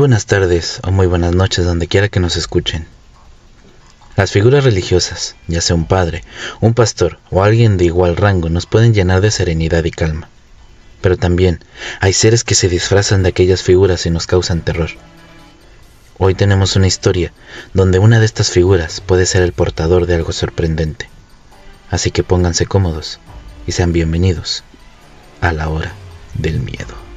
Buenas 0.00 0.24
tardes 0.24 0.80
o 0.82 0.90
muy 0.92 1.06
buenas 1.06 1.34
noches 1.34 1.66
donde 1.66 1.86
quiera 1.86 2.08
que 2.08 2.20
nos 2.20 2.38
escuchen. 2.38 2.86
Las 4.16 4.32
figuras 4.32 4.64
religiosas, 4.64 5.36
ya 5.46 5.60
sea 5.60 5.76
un 5.76 5.84
padre, 5.84 6.24
un 6.62 6.72
pastor 6.72 7.18
o 7.30 7.42
alguien 7.42 7.76
de 7.76 7.84
igual 7.84 8.16
rango, 8.16 8.48
nos 8.48 8.64
pueden 8.64 8.94
llenar 8.94 9.20
de 9.20 9.30
serenidad 9.30 9.84
y 9.84 9.90
calma. 9.90 10.30
Pero 11.02 11.18
también 11.18 11.62
hay 12.00 12.14
seres 12.14 12.44
que 12.44 12.54
se 12.54 12.70
disfrazan 12.70 13.22
de 13.22 13.28
aquellas 13.28 13.62
figuras 13.62 14.06
y 14.06 14.10
nos 14.10 14.26
causan 14.26 14.62
terror. 14.62 14.88
Hoy 16.16 16.34
tenemos 16.34 16.76
una 16.76 16.86
historia 16.86 17.34
donde 17.74 17.98
una 17.98 18.20
de 18.20 18.24
estas 18.24 18.48
figuras 18.48 19.02
puede 19.02 19.26
ser 19.26 19.42
el 19.42 19.52
portador 19.52 20.06
de 20.06 20.14
algo 20.14 20.32
sorprendente. 20.32 21.10
Así 21.90 22.10
que 22.10 22.22
pónganse 22.22 22.64
cómodos 22.64 23.20
y 23.66 23.72
sean 23.72 23.92
bienvenidos 23.92 24.64
a 25.42 25.52
la 25.52 25.68
hora 25.68 25.92
del 26.38 26.58
miedo. 26.60 27.09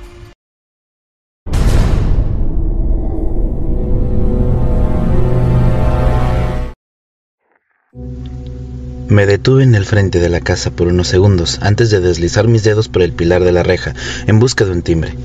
Me 9.14 9.28
detuve 9.28 9.61
en 9.61 9.75
el 9.75 9.86
frente 9.86 10.19
de 10.19 10.28
la 10.28 10.39
casa 10.39 10.72
por 10.72 10.88
unos 10.88 11.08
segundos 11.08 11.59
antes 11.61 11.92
de 11.92 12.00
deslizar 12.00 12.47
mis 12.47 12.64
dedos 12.64 12.89
por 12.89 13.03
el 13.03 13.14
pilar 13.14 13.44
de 13.44 13.52
la 13.52 13.61
reja 13.61 13.94
en 14.25 14.39
busca 14.39 14.66
de 14.66 14.72
un 14.72 14.81
timbre. 14.81 15.16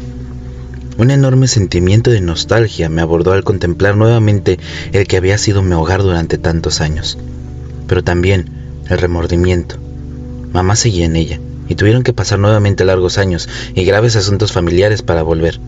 Un 0.98 1.10
enorme 1.10 1.48
sentimiento 1.48 2.10
de 2.10 2.20
nostalgia 2.20 2.90
me 2.90 3.00
abordó 3.00 3.32
al 3.32 3.44
contemplar 3.44 3.96
nuevamente 3.96 4.58
el 4.92 5.06
que 5.06 5.16
había 5.16 5.38
sido 5.38 5.62
mi 5.62 5.72
hogar 5.72 6.02
durante 6.02 6.36
tantos 6.36 6.82
años, 6.82 7.16
pero 7.86 8.04
también 8.04 8.50
el 8.90 8.98
remordimiento. 8.98 9.76
Mamá 10.52 10.76
seguía 10.76 11.06
en 11.06 11.16
ella 11.16 11.40
y 11.66 11.74
tuvieron 11.74 12.02
que 12.02 12.12
pasar 12.12 12.38
nuevamente 12.38 12.84
largos 12.84 13.16
años 13.16 13.48
y 13.74 13.86
graves 13.86 14.16
asuntos 14.16 14.52
familiares 14.52 15.00
para 15.00 15.22
volver. 15.22 15.60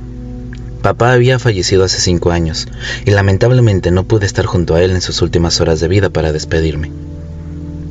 Papá 0.82 1.14
había 1.14 1.38
fallecido 1.38 1.84
hace 1.84 1.98
cinco 1.98 2.32
años 2.32 2.68
y 3.06 3.12
lamentablemente 3.12 3.90
no 3.90 4.04
pude 4.04 4.26
estar 4.26 4.44
junto 4.44 4.74
a 4.74 4.82
él 4.82 4.90
en 4.90 5.00
sus 5.00 5.22
últimas 5.22 5.58
horas 5.62 5.80
de 5.80 5.88
vida 5.88 6.10
para 6.10 6.32
despedirme 6.32 6.99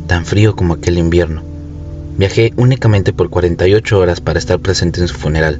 tan 0.09 0.25
frío 0.25 0.55
como 0.55 0.73
aquel 0.73 0.97
invierno. 0.97 1.43
Viajé 2.17 2.51
únicamente 2.57 3.13
por 3.13 3.29
48 3.29 3.99
horas 3.99 4.21
para 4.21 4.39
estar 4.39 4.59
presente 4.59 4.99
en 4.99 5.07
su 5.07 5.13
funeral. 5.13 5.59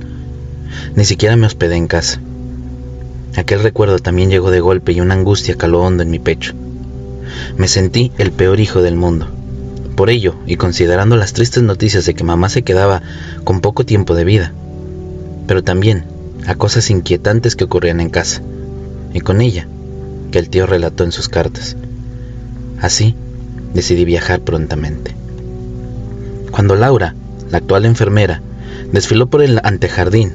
Ni 0.96 1.06
siquiera 1.06 1.36
me 1.36 1.46
hospedé 1.46 1.76
en 1.76 1.86
casa. 1.86 2.20
Aquel 3.38 3.62
recuerdo 3.62 4.00
también 4.00 4.32
llegó 4.32 4.50
de 4.50 4.60
golpe 4.60 4.92
y 4.92 5.02
una 5.02 5.14
angustia 5.14 5.56
caló 5.56 5.84
hondo 5.84 6.02
en 6.02 6.10
mi 6.10 6.18
pecho. 6.18 6.56
Me 7.58 7.68
sentí 7.68 8.12
el 8.18 8.32
peor 8.32 8.60
hijo 8.60 8.82
del 8.82 8.96
mundo. 8.96 9.28
Por 9.96 10.10
ello, 10.10 10.34
y 10.48 10.56
considerando 10.56 11.16
las 11.16 11.34
tristes 11.34 11.62
noticias 11.62 12.08
de 12.08 12.16
que 12.16 12.24
mamá 12.24 12.50
se 12.50 12.64
quedaba 12.64 13.04
con 13.44 13.62
poco 13.62 13.86
tiempo 13.86 14.16
de 14.16 14.24
vida, 14.24 14.52
pero 15.46 15.64
también 15.64 16.06
a 16.48 16.56
cosas 16.56 16.90
inquietantes 16.90 17.56
que 17.56 17.66
ocurrían 17.66 18.02
en 18.02 18.10
casa, 18.10 18.42
y 19.14 19.20
con 19.20 19.42
ella, 19.42 19.68
que 20.32 20.40
el 20.40 20.50
tío 20.50 20.66
relató 20.66 21.04
en 21.04 21.12
sus 21.12 21.30
cartas. 21.30 21.76
Así, 22.82 23.16
decidí 23.74 24.06
viajar 24.06 24.42
prontamente. 24.42 25.16
Cuando 26.52 26.76
Laura, 26.76 27.16
la 27.50 27.60
actual 27.60 27.86
enfermera, 27.86 28.42
desfiló 28.92 29.28
por 29.28 29.42
el 29.42 29.60
antejardín, 29.64 30.34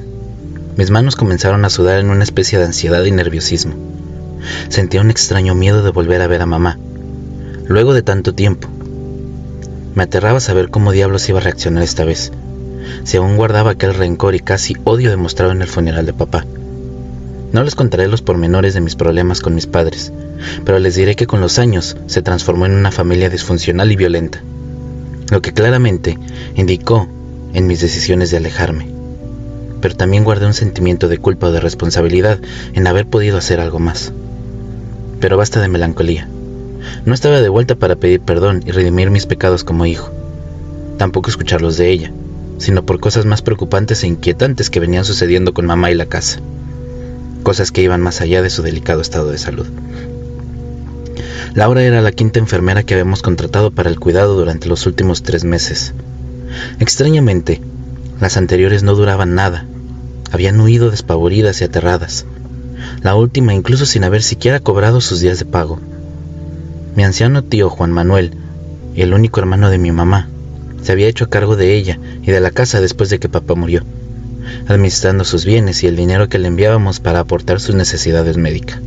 mis 0.77 0.91
manos 0.91 1.15
comenzaron 1.15 1.63
a 1.63 1.69
sudar 1.69 1.99
en 1.99 2.09
una 2.09 2.23
especie 2.23 2.59
de 2.59 2.65
ansiedad 2.65 3.03
y 3.05 3.11
nerviosismo. 3.11 3.75
Sentía 4.69 5.01
un 5.01 5.09
extraño 5.09 5.55
miedo 5.55 5.83
de 5.83 5.91
volver 5.91 6.21
a 6.21 6.27
ver 6.27 6.41
a 6.41 6.45
mamá, 6.45 6.77
luego 7.67 7.93
de 7.93 8.03
tanto 8.03 8.33
tiempo. 8.33 8.67
Me 9.95 10.03
aterraba 10.03 10.39
saber 10.41 10.69
cómo 10.69 10.91
diablos 10.91 11.29
iba 11.29 11.39
a 11.39 11.43
reaccionar 11.43 11.83
esta 11.83 12.03
vez, 12.03 12.31
si 13.05 13.17
aún 13.17 13.37
guardaba 13.37 13.71
aquel 13.71 13.93
rencor 13.93 14.35
y 14.35 14.39
casi 14.39 14.75
odio 14.83 15.09
demostrado 15.09 15.53
en 15.53 15.61
el 15.61 15.67
funeral 15.67 16.05
de 16.05 16.13
papá. 16.13 16.45
No 17.55 17.63
les 17.63 17.75
contaré 17.75 18.09
los 18.09 18.21
pormenores 18.21 18.73
de 18.73 18.81
mis 18.81 18.97
problemas 18.97 19.39
con 19.39 19.55
mis 19.55 19.65
padres, 19.65 20.11
pero 20.65 20.77
les 20.77 20.95
diré 20.95 21.15
que 21.15 21.25
con 21.25 21.39
los 21.39 21.57
años 21.57 21.95
se 22.05 22.21
transformó 22.21 22.65
en 22.65 22.73
una 22.73 22.91
familia 22.91 23.29
disfuncional 23.29 23.89
y 23.93 23.95
violenta, 23.95 24.43
lo 25.31 25.41
que 25.41 25.53
claramente 25.53 26.17
indicó 26.55 27.07
en 27.53 27.65
mis 27.65 27.79
decisiones 27.79 28.29
de 28.29 28.35
alejarme. 28.35 28.89
Pero 29.79 29.95
también 29.95 30.25
guardé 30.25 30.47
un 30.47 30.53
sentimiento 30.53 31.07
de 31.07 31.17
culpa 31.17 31.47
o 31.47 31.53
de 31.53 31.61
responsabilidad 31.61 32.39
en 32.73 32.87
haber 32.87 33.07
podido 33.07 33.37
hacer 33.37 33.61
algo 33.61 33.79
más. 33.79 34.11
Pero 35.21 35.37
basta 35.37 35.61
de 35.61 35.69
melancolía. 35.69 36.27
No 37.05 37.13
estaba 37.13 37.39
de 37.39 37.47
vuelta 37.47 37.75
para 37.75 37.95
pedir 37.95 38.19
perdón 38.19 38.63
y 38.65 38.71
redimir 38.71 39.11
mis 39.11 39.27
pecados 39.27 39.63
como 39.63 39.85
hijo. 39.85 40.11
Tampoco 40.97 41.29
escucharlos 41.29 41.77
de 41.77 41.89
ella, 41.89 42.11
sino 42.57 42.85
por 42.85 42.99
cosas 42.99 43.23
más 43.23 43.41
preocupantes 43.41 44.03
e 44.03 44.07
inquietantes 44.07 44.69
que 44.69 44.81
venían 44.81 45.05
sucediendo 45.05 45.53
con 45.53 45.65
mamá 45.65 45.89
y 45.89 45.95
la 45.95 46.07
casa. 46.07 46.41
Cosas 47.45 47.71
que 47.71 47.83
iban 47.83 48.01
más 48.01 48.21
allá 48.21 48.41
de 48.41 48.49
su 48.49 48.63
delicado 48.63 49.01
estado 49.01 49.29
de 49.29 49.37
salud. 49.37 49.67
Laura 51.53 51.83
era 51.83 52.01
la 52.01 52.11
quinta 52.11 52.39
enfermera 52.39 52.81
que 52.81 52.95
habíamos 52.95 53.21
contratado 53.21 53.69
para 53.69 53.91
el 53.91 53.99
cuidado 53.99 54.33
durante 54.33 54.67
los 54.67 54.87
últimos 54.87 55.21
tres 55.21 55.43
meses. 55.43 55.93
Extrañamente, 56.79 57.61
las 58.19 58.37
anteriores 58.37 58.81
no 58.81 58.95
duraban 58.95 59.35
nada. 59.35 59.63
Habían 60.31 60.59
huido 60.59 60.89
despavoridas 60.89 61.61
y 61.61 61.65
aterradas. 61.65 62.25
La 63.03 63.13
última 63.13 63.53
incluso 63.53 63.85
sin 63.85 64.03
haber 64.03 64.23
siquiera 64.23 64.59
cobrado 64.59 64.99
sus 64.99 65.19
días 65.19 65.37
de 65.37 65.45
pago. 65.45 65.79
Mi 66.95 67.03
anciano 67.03 67.43
tío 67.43 67.69
Juan 67.69 67.91
Manuel, 67.91 68.31
el 68.95 69.13
único 69.13 69.39
hermano 69.39 69.69
de 69.69 69.77
mi 69.77 69.91
mamá, 69.91 70.29
se 70.81 70.93
había 70.93 71.07
hecho 71.07 71.29
cargo 71.29 71.55
de 71.55 71.75
ella 71.75 71.99
y 72.23 72.31
de 72.31 72.39
la 72.39 72.49
casa 72.49 72.81
después 72.81 73.11
de 73.11 73.19
que 73.19 73.29
papá 73.29 73.53
murió, 73.53 73.83
administrando 74.67 75.23
sus 75.23 75.45
bienes 75.45 75.83
y 75.83 75.87
el 75.87 75.95
dinero 75.95 76.29
que 76.29 76.39
le 76.39 76.47
enviábamos 76.47 76.99
para 76.99 77.19
aportar 77.19 77.59
sus 77.59 77.75
necesidades 77.75 78.37
médicas. 78.37 78.79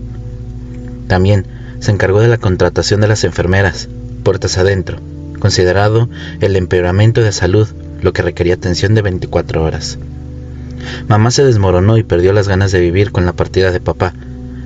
También 1.06 1.46
se 1.80 1.90
encargó 1.90 2.20
de 2.20 2.28
la 2.28 2.38
contratación 2.38 3.00
de 3.00 3.08
las 3.08 3.24
enfermeras, 3.24 3.88
puertas 4.22 4.58
adentro, 4.58 4.98
considerado 5.38 6.08
el 6.40 6.56
empeoramiento 6.56 7.22
de 7.22 7.32
salud, 7.32 7.68
lo 8.02 8.12
que 8.12 8.22
requería 8.22 8.54
atención 8.54 8.94
de 8.94 9.02
24 9.02 9.62
horas. 9.62 9.98
Mamá 11.08 11.30
se 11.30 11.44
desmoronó 11.44 11.98
y 11.98 12.02
perdió 12.02 12.32
las 12.32 12.48
ganas 12.48 12.72
de 12.72 12.80
vivir 12.80 13.12
con 13.12 13.26
la 13.26 13.32
partida 13.32 13.72
de 13.72 13.80
papá, 13.80 14.14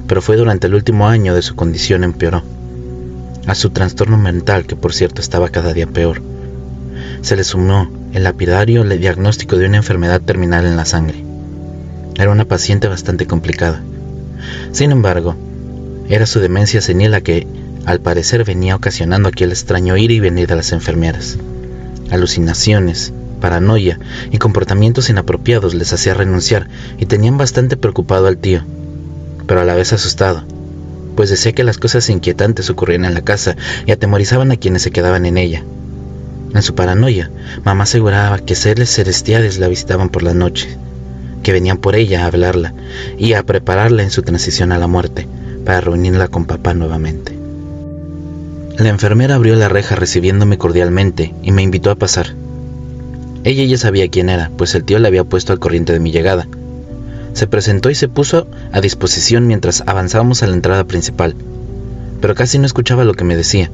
pero 0.07 0.21
fue 0.21 0.37
durante 0.37 0.67
el 0.67 0.75
último 0.75 1.09
año 1.09 1.35
de 1.35 1.43
su 1.43 1.55
condición 1.55 2.05
empeoró, 2.05 2.43
a 3.47 3.55
su 3.55 3.71
trastorno 3.71 4.19
mental 4.19 4.67
que 4.67 4.77
por 4.77 4.93
cierto 4.93 5.21
estaba 5.21 5.49
cada 5.49 5.73
día 5.73 5.87
peor. 5.87 6.23
Se 7.23 7.37
le 7.37 7.45
sumó 7.45 7.91
el 8.12 8.25
lapidario 8.25 8.83
el 8.83 9.00
diagnóstico 9.00 9.56
de 9.56 9.67
una 9.67 9.78
enfermedad 9.78 10.21
terminal 10.21 10.67
en 10.67 10.77
la 10.77 10.84
sangre. 10.84 11.25
Era 12.17 12.31
una 12.31 12.45
paciente 12.45 12.89
bastante 12.89 13.27
complicada. 13.27 13.83
Sin 14.73 14.93
embargo, 14.93 15.34
era 16.09 16.27
su 16.27 16.41
demencia 16.41 16.81
senil 16.83 17.12
la 17.12 17.23
que, 17.23 17.47
al 17.87 18.00
parecer, 18.00 18.45
venía 18.45 18.77
ocasionando 18.77 19.28
aquel 19.28 19.50
extraño 19.50 19.97
ir 19.97 20.11
y 20.11 20.21
venir 20.21 20.47
de 20.47 20.56
las 20.56 20.73
enfermeras. 20.73 21.39
Alucinaciones, 22.11 23.15
paranoia 23.41 23.99
y 24.31 24.39
comportamientos 24.39 25.09
inapropiados 25.09 25.75
les 25.75 25.93
hacía 25.93 26.15
renunciar 26.15 26.69
y 26.99 27.06
tenían 27.06 27.39
bastante 27.39 27.79
preocupado 27.79 28.27
al 28.27 28.37
tío, 28.37 28.62
pero 29.47 29.61
a 29.61 29.65
la 29.65 29.75
vez 29.75 29.93
asustado, 29.93 30.44
pues 31.17 31.31
decía 31.31 31.53
que 31.53 31.64
las 31.64 31.79
cosas 31.79 32.11
inquietantes 32.11 32.69
ocurrían 32.69 33.06
en 33.06 33.14
la 33.14 33.23
casa 33.23 33.56
y 33.87 33.93
atemorizaban 33.93 34.53
a 34.53 34.56
quienes 34.56 34.82
se 34.82 34.91
quedaban 34.91 35.25
en 35.25 35.38
ella. 35.38 35.64
En 36.54 36.62
su 36.62 36.75
paranoia, 36.75 37.31
mamá 37.64 37.84
aseguraba 37.84 38.38
que 38.38 38.54
seres 38.54 38.90
celestiales 38.90 39.58
la 39.58 39.69
visitaban 39.69 40.10
por 40.10 40.22
la 40.22 40.34
noche, 40.34 40.76
que 41.43 41.52
venían 41.52 41.78
por 41.78 41.94
ella 41.94 42.22
a 42.22 42.26
hablarla 42.26 42.75
y 43.19 43.32
a 43.32 43.43
prepararla 43.43 44.02
en 44.02 44.10
su 44.10 44.22
transición 44.22 44.72
a 44.72 44.78
la 44.78 44.87
muerte, 44.87 45.26
para 45.64 45.81
reunirla 45.81 46.28
con 46.28 46.44
papá 46.44 46.75
nuevamente. 46.75 47.32
La 48.78 48.88
enfermera 48.88 49.37
abrió 49.37 49.54
la 49.56 49.69
reja 49.69 49.96
recibiéndome 49.96 50.58
cordialmente 50.58 51.34
y 51.43 51.52
me 51.52 51.62
invitó 51.62 51.90
a 51.90 51.94
pasar. 51.94 52.34
Ella 53.44 53.64
ya 53.64 53.78
sabía 53.78 54.08
quién 54.08 54.28
era, 54.28 54.50
pues 54.56 54.75
el 54.75 54.84
tío 54.84 54.99
le 54.99 55.08
había 55.08 55.25
puesto 55.25 55.52
al 55.52 55.58
corriente 55.58 55.93
de 55.93 56.00
mi 56.00 56.10
llegada. 56.10 56.46
Se 57.32 57.46
presentó 57.46 57.90
y 57.90 57.94
se 57.94 58.08
puso 58.08 58.46
a 58.72 58.81
disposición 58.81 59.46
mientras 59.46 59.82
avanzábamos 59.87 60.43
a 60.43 60.46
la 60.46 60.54
entrada 60.54 60.84
principal, 60.84 61.34
pero 62.20 62.34
casi 62.34 62.58
no 62.58 62.66
escuchaba 62.66 63.04
lo 63.04 63.14
que 63.14 63.25
me 63.25 63.37
decía. 63.37 63.70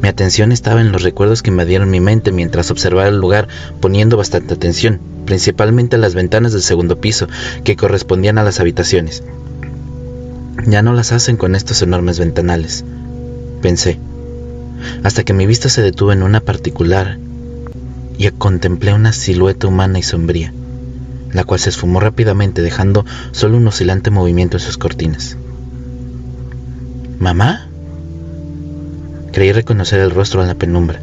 Mi 0.00 0.08
atención 0.08 0.52
estaba 0.52 0.80
en 0.80 0.92
los 0.92 1.02
recuerdos 1.02 1.42
que 1.42 1.50
invadieron 1.50 1.90
mi 1.90 2.00
mente 2.00 2.32
mientras 2.32 2.70
observaba 2.70 3.08
el 3.08 3.18
lugar, 3.18 3.48
poniendo 3.80 4.16
bastante 4.16 4.54
atención, 4.54 5.00
principalmente 5.24 5.96
a 5.96 5.98
las 5.98 6.14
ventanas 6.14 6.52
del 6.52 6.62
segundo 6.62 7.00
piso 7.00 7.28
que 7.64 7.76
correspondían 7.76 8.38
a 8.38 8.44
las 8.44 8.60
habitaciones. 8.60 9.22
Ya 10.66 10.82
no 10.82 10.92
las 10.92 11.12
hacen 11.12 11.36
con 11.36 11.54
estos 11.54 11.82
enormes 11.82 12.18
ventanales, 12.18 12.84
pensé, 13.60 13.98
hasta 15.02 15.24
que 15.24 15.32
mi 15.32 15.46
vista 15.46 15.68
se 15.68 15.82
detuvo 15.82 16.12
en 16.12 16.22
una 16.22 16.40
particular 16.40 17.18
y 18.16 18.28
contemplé 18.30 18.94
una 18.94 19.12
silueta 19.12 19.66
humana 19.66 19.98
y 19.98 20.02
sombría, 20.02 20.52
la 21.32 21.44
cual 21.44 21.60
se 21.60 21.70
esfumó 21.70 22.00
rápidamente 22.00 22.62
dejando 22.62 23.04
solo 23.32 23.56
un 23.56 23.66
oscilante 23.66 24.10
movimiento 24.10 24.56
en 24.56 24.62
sus 24.62 24.78
cortinas. 24.78 25.36
¿Mamá? 27.18 27.68
Creí 29.34 29.50
reconocer 29.50 29.98
el 29.98 30.12
rostro 30.12 30.42
en 30.42 30.48
la 30.48 30.54
penumbra. 30.54 31.00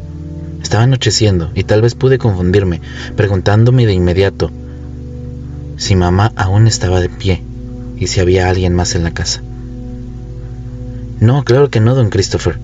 Estaba 0.62 0.84
anocheciendo 0.84 1.50
y 1.54 1.64
tal 1.64 1.82
vez 1.82 1.94
pude 1.94 2.16
confundirme, 2.16 2.80
preguntándome 3.14 3.84
de 3.84 3.92
inmediato 3.92 4.50
si 5.76 5.96
mamá 5.96 6.32
aún 6.36 6.66
estaba 6.66 7.00
de 7.00 7.08
pie 7.08 7.42
y 7.98 8.06
si 8.06 8.20
había 8.20 8.48
alguien 8.48 8.74
más 8.74 8.94
en 8.94 9.04
la 9.04 9.10
casa. 9.10 9.42
No, 11.20 11.44
claro 11.44 11.68
que 11.68 11.80
no, 11.80 11.94
don 11.94 12.08
Christopher. 12.08 12.58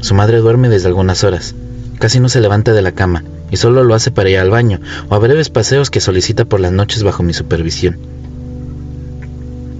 Su 0.00 0.14
madre 0.14 0.38
duerme 0.38 0.68
desde 0.68 0.88
algunas 0.88 1.24
horas. 1.24 1.54
Casi 1.98 2.20
no 2.20 2.28
se 2.28 2.40
levanta 2.40 2.72
de 2.72 2.82
la 2.82 2.92
cama 2.92 3.24
y 3.50 3.56
solo 3.56 3.84
lo 3.84 3.94
hace 3.94 4.10
para 4.10 4.28
ir 4.28 4.38
al 4.38 4.50
baño 4.50 4.80
o 5.08 5.14
a 5.14 5.18
breves 5.18 5.48
paseos 5.48 5.88
que 5.88 6.00
solicita 6.00 6.44
por 6.44 6.60
las 6.60 6.72
noches 6.72 7.02
bajo 7.02 7.22
mi 7.22 7.32
supervisión. 7.32 7.96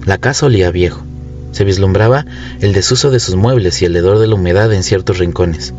La 0.05 0.17
casa 0.17 0.47
olía 0.47 0.71
viejo. 0.71 1.03
Se 1.53 1.63
vislumbraba 1.63 2.25
el 2.59 2.73
desuso 2.73 3.09
de 3.11 3.21
sus 3.21 3.35
muebles 3.35 3.81
y 3.81 3.85
el 3.85 3.95
hedor 3.95 4.19
de 4.19 4.27
la 4.27 4.35
humedad 4.35 4.73
en 4.73 4.83
ciertos 4.83 5.19
rincones. 5.19 5.73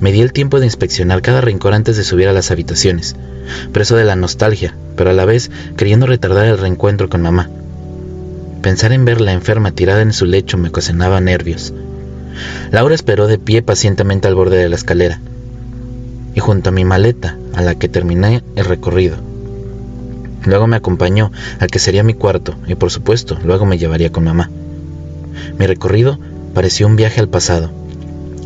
Me 0.00 0.12
di 0.12 0.20
el 0.20 0.32
tiempo 0.32 0.60
de 0.60 0.66
inspeccionar 0.66 1.22
cada 1.22 1.40
rincón 1.40 1.72
antes 1.72 1.96
de 1.96 2.04
subir 2.04 2.28
a 2.28 2.32
las 2.32 2.50
habitaciones, 2.50 3.16
preso 3.72 3.96
de 3.96 4.04
la 4.04 4.16
nostalgia, 4.16 4.74
pero 4.96 5.10
a 5.10 5.12
la 5.14 5.24
vez 5.24 5.50
queriendo 5.76 6.06
retardar 6.06 6.46
el 6.46 6.58
reencuentro 6.58 7.08
con 7.08 7.22
mamá. 7.22 7.48
Pensar 8.60 8.92
en 8.92 9.04
verla 9.04 9.32
enferma 9.32 9.70
tirada 9.70 10.02
en 10.02 10.12
su 10.12 10.26
lecho 10.26 10.58
me 10.58 10.68
ocasionaba 10.68 11.20
nervios. 11.20 11.72
Laura 12.72 12.94
esperó 12.94 13.28
de 13.28 13.38
pie 13.38 13.62
pacientemente 13.62 14.28
al 14.28 14.34
borde 14.34 14.58
de 14.58 14.68
la 14.68 14.76
escalera 14.76 15.20
y 16.34 16.40
junto 16.40 16.70
a 16.70 16.72
mi 16.72 16.84
maleta, 16.84 17.36
a 17.54 17.62
la 17.62 17.74
que 17.74 17.88
terminé 17.88 18.42
el 18.56 18.64
recorrido. 18.64 19.16
Luego 20.44 20.66
me 20.66 20.76
acompañó 20.76 21.30
al 21.60 21.68
que 21.68 21.78
sería 21.78 22.02
mi 22.02 22.14
cuarto 22.14 22.56
y 22.66 22.74
por 22.74 22.90
supuesto 22.90 23.38
luego 23.44 23.66
me 23.66 23.78
llevaría 23.78 24.10
con 24.10 24.24
mamá. 24.24 24.50
Mi 25.58 25.66
recorrido 25.66 26.18
pareció 26.54 26.86
un 26.86 26.96
viaje 26.96 27.20
al 27.20 27.28
pasado. 27.28 27.70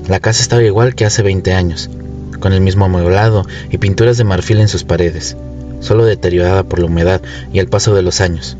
La 0.08 0.20
casa 0.20 0.42
estaba 0.42 0.62
igual 0.62 0.94
que 0.94 1.04
hace 1.04 1.22
20 1.22 1.52
años, 1.52 1.90
con 2.38 2.52
el 2.52 2.60
mismo 2.60 2.84
amueblado 2.84 3.46
y 3.70 3.78
pinturas 3.78 4.16
de 4.18 4.24
marfil 4.24 4.60
en 4.60 4.68
sus 4.68 4.84
paredes, 4.84 5.36
solo 5.80 6.04
deteriorada 6.04 6.62
por 6.62 6.78
la 6.78 6.86
humedad 6.86 7.20
y 7.52 7.58
el 7.58 7.68
paso 7.68 7.94
de 7.94 8.02
los 8.02 8.20
años. 8.20 8.56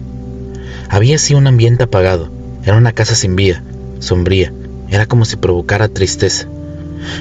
Había 0.88 1.16
así 1.16 1.34
un 1.34 1.46
ambiente 1.46 1.84
apagado, 1.84 2.28
era 2.64 2.76
una 2.76 2.92
casa 2.92 3.14
sin 3.14 3.36
vida, 3.36 3.62
sombría, 4.00 4.52
era 4.90 5.06
como 5.06 5.24
si 5.24 5.36
provocara 5.36 5.88
tristeza, 5.88 6.48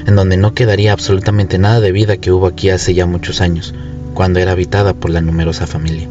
en 0.08 0.16
donde 0.16 0.38
no 0.38 0.54
quedaría 0.54 0.94
absolutamente 0.94 1.58
nada 1.58 1.80
de 1.80 1.92
vida 1.92 2.18
que 2.18 2.32
hubo 2.32 2.48
aquí 2.48 2.70
hace 2.70 2.94
ya 2.94 3.06
muchos 3.06 3.42
años, 3.42 3.74
cuando 4.14 4.40
era 4.40 4.54
habitada 4.54 4.94
por 4.94 5.12
la 5.12 5.22
numerosa 5.22 5.68
familia. 5.68 6.08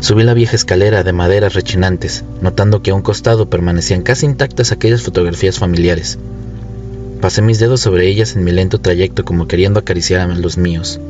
Subí 0.00 0.22
la 0.22 0.34
vieja 0.34 0.56
escalera 0.56 1.02
de 1.02 1.12
maderas 1.12 1.54
rechinantes, 1.54 2.24
notando 2.40 2.82
que 2.82 2.90
a 2.90 2.94
un 2.94 3.02
costado 3.02 3.48
permanecían 3.48 4.02
casi 4.02 4.26
intactas 4.26 4.72
aquellas 4.72 5.02
fotografías 5.02 5.58
familiares. 5.58 6.18
Pasé 7.20 7.40
mis 7.40 7.60
dedos 7.60 7.80
sobre 7.80 8.08
ellas 8.08 8.34
en 8.34 8.44
mi 8.44 8.50
lento 8.50 8.80
trayecto 8.80 9.24
como 9.24 9.46
queriendo 9.46 9.78
acariciar 9.78 10.20
a 10.20 10.34
los 10.34 10.58
míos. 10.58 11.00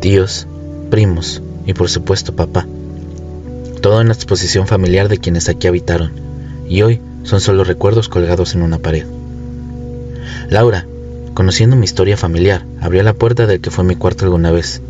Tíos, 0.00 0.46
primos 0.90 1.42
y 1.66 1.74
por 1.74 1.90
supuesto 1.90 2.34
papá. 2.34 2.66
Todo 3.82 4.00
en 4.00 4.08
la 4.08 4.14
exposición 4.14 4.66
familiar 4.66 5.08
de 5.08 5.18
quienes 5.18 5.48
aquí 5.48 5.66
habitaron, 5.66 6.12
y 6.68 6.82
hoy 6.82 7.00
son 7.22 7.40
solo 7.40 7.64
recuerdos 7.64 8.08
colgados 8.08 8.54
en 8.54 8.62
una 8.62 8.78
pared. 8.78 9.04
Laura, 10.48 10.86
conociendo 11.34 11.76
mi 11.76 11.84
historia 11.84 12.16
familiar, 12.16 12.64
abrió 12.80 13.02
la 13.02 13.12
puerta 13.12 13.46
del 13.46 13.60
que 13.60 13.70
fue 13.70 13.84
mi 13.84 13.96
cuarto 13.96 14.24
alguna 14.24 14.52
vez. 14.52 14.80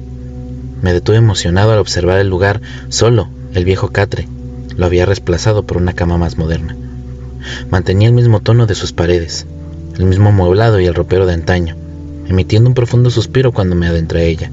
Me 0.82 0.92
detuve 0.92 1.16
emocionado 1.16 1.72
al 1.72 1.78
observar 1.78 2.18
el 2.18 2.28
lugar 2.28 2.60
solo, 2.88 3.28
el 3.54 3.64
viejo 3.64 3.88
catre. 3.88 4.28
Lo 4.76 4.86
había 4.86 5.06
reemplazado 5.06 5.62
por 5.62 5.78
una 5.78 5.94
cama 5.94 6.18
más 6.18 6.36
moderna. 6.36 6.76
Mantenía 7.70 8.08
el 8.08 8.14
mismo 8.14 8.40
tono 8.40 8.66
de 8.66 8.74
sus 8.74 8.92
paredes, 8.92 9.46
el 9.96 10.04
mismo 10.04 10.32
mueblado 10.32 10.78
y 10.78 10.86
el 10.86 10.94
ropero 10.94 11.24
de 11.26 11.32
antaño, 11.32 11.76
emitiendo 12.28 12.68
un 12.68 12.74
profundo 12.74 13.10
suspiro 13.10 13.52
cuando 13.52 13.74
me 13.74 13.86
adentré 13.86 14.20
a 14.20 14.24
ella. 14.24 14.50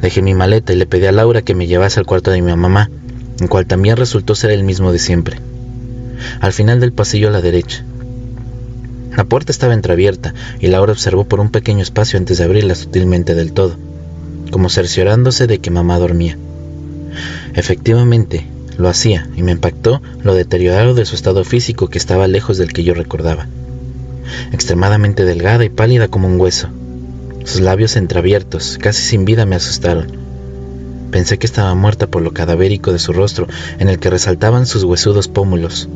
Dejé 0.00 0.22
mi 0.22 0.34
maleta 0.34 0.72
y 0.72 0.76
le 0.76 0.86
pedí 0.86 1.06
a 1.06 1.12
Laura 1.12 1.42
que 1.42 1.54
me 1.54 1.66
llevase 1.66 2.00
al 2.00 2.06
cuarto 2.06 2.30
de 2.30 2.42
mi 2.42 2.54
mamá, 2.54 2.90
en 3.38 3.46
cual 3.46 3.66
también 3.66 3.96
resultó 3.96 4.34
ser 4.34 4.50
el 4.50 4.64
mismo 4.64 4.90
de 4.90 4.98
siempre. 4.98 5.38
Al 6.40 6.52
final 6.52 6.80
del 6.80 6.92
pasillo 6.92 7.28
a 7.28 7.32
la 7.32 7.40
derecha. 7.40 7.84
La 9.16 9.24
puerta 9.24 9.52
estaba 9.52 9.74
entreabierta 9.74 10.34
y 10.58 10.66
Laura 10.68 10.92
observó 10.92 11.24
por 11.24 11.38
un 11.38 11.50
pequeño 11.50 11.82
espacio 11.82 12.18
antes 12.18 12.38
de 12.38 12.44
abrirla 12.44 12.74
sutilmente 12.74 13.34
del 13.34 13.52
todo 13.52 13.76
como 14.52 14.68
cerciorándose 14.68 15.48
de 15.48 15.58
que 15.58 15.70
mamá 15.70 15.98
dormía. 15.98 16.38
Efectivamente, 17.54 18.46
lo 18.76 18.88
hacía 18.88 19.28
y 19.34 19.42
me 19.42 19.52
impactó 19.52 20.02
lo 20.22 20.34
deteriorado 20.34 20.94
de 20.94 21.06
su 21.06 21.14
estado 21.16 21.42
físico 21.42 21.88
que 21.88 21.98
estaba 21.98 22.28
lejos 22.28 22.58
del 22.58 22.72
que 22.72 22.84
yo 22.84 22.92
recordaba. 22.94 23.48
Extremadamente 24.52 25.24
delgada 25.24 25.64
y 25.64 25.70
pálida 25.70 26.08
como 26.08 26.28
un 26.28 26.38
hueso. 26.38 26.68
Sus 27.44 27.60
labios 27.60 27.96
entreabiertos, 27.96 28.78
casi 28.78 29.02
sin 29.02 29.24
vida, 29.24 29.46
me 29.46 29.56
asustaron. 29.56 30.12
Pensé 31.10 31.38
que 31.38 31.46
estaba 31.46 31.74
muerta 31.74 32.06
por 32.06 32.20
lo 32.20 32.32
cadavérico 32.32 32.92
de 32.92 32.98
su 32.98 33.14
rostro, 33.14 33.48
en 33.78 33.88
el 33.88 33.98
que 33.98 34.10
resaltaban 34.10 34.66
sus 34.66 34.84
huesudos 34.84 35.28
pómulos. 35.28 35.88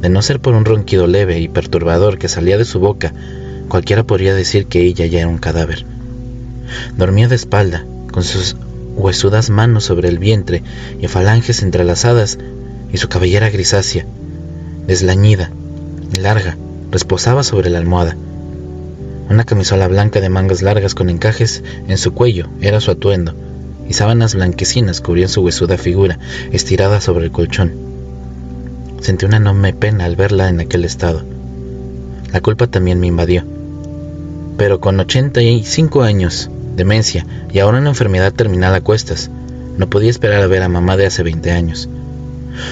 De 0.00 0.08
no 0.08 0.22
ser 0.22 0.40
por 0.40 0.54
un 0.54 0.64
ronquido 0.64 1.06
leve 1.06 1.38
y 1.38 1.48
perturbador 1.48 2.18
que 2.18 2.28
salía 2.28 2.56
de 2.56 2.64
su 2.64 2.80
boca, 2.80 3.12
cualquiera 3.68 4.04
podría 4.04 4.34
decir 4.34 4.66
que 4.66 4.82
ella 4.82 5.04
ya 5.04 5.20
era 5.20 5.28
un 5.28 5.38
cadáver. 5.38 5.84
Dormía 6.96 7.28
de 7.28 7.36
espalda, 7.36 7.84
con 8.10 8.24
sus 8.24 8.56
huesudas 8.96 9.50
manos 9.50 9.84
sobre 9.84 10.08
el 10.08 10.18
vientre 10.18 10.62
y 11.00 11.08
falanges 11.08 11.62
entrelazadas, 11.62 12.38
y 12.92 12.96
su 12.96 13.08
cabellera 13.08 13.50
grisácea, 13.50 14.06
deslañida 14.86 15.50
larga, 16.18 16.56
reposaba 16.90 17.42
sobre 17.42 17.70
la 17.70 17.78
almohada. 17.78 18.16
Una 19.30 19.44
camisola 19.44 19.88
blanca 19.88 20.20
de 20.20 20.30
mangas 20.30 20.62
largas 20.62 20.94
con 20.94 21.10
encajes 21.10 21.62
en 21.86 21.98
su 21.98 22.14
cuello 22.14 22.48
era 22.60 22.80
su 22.80 22.90
atuendo, 22.90 23.34
y 23.88 23.92
sábanas 23.92 24.34
blanquecinas 24.34 25.00
cubrían 25.00 25.28
su 25.28 25.42
huesuda 25.42 25.76
figura, 25.76 26.18
estirada 26.52 27.00
sobre 27.00 27.26
el 27.26 27.30
colchón. 27.30 27.72
Sentí 29.00 29.26
una 29.26 29.36
enorme 29.36 29.72
pena 29.72 30.06
al 30.06 30.16
verla 30.16 30.48
en 30.48 30.60
aquel 30.60 30.84
estado. 30.84 31.22
La 32.32 32.40
culpa 32.40 32.66
también 32.66 33.00
me 33.00 33.06
invadió. 33.06 33.44
Pero 34.56 34.80
con 34.80 34.98
85 34.98 36.02
años, 36.02 36.50
demencia 36.78 37.26
y 37.52 37.58
ahora 37.58 37.78
una 37.78 37.90
enfermedad 37.90 38.32
terminal 38.32 38.74
a 38.74 38.80
cuestas. 38.80 39.30
No 39.76 39.90
podía 39.90 40.08
esperar 40.08 40.42
a 40.42 40.46
ver 40.46 40.62
a 40.62 40.70
mamá 40.70 40.96
de 40.96 41.04
hace 41.04 41.22
20 41.22 41.50
años. 41.50 41.88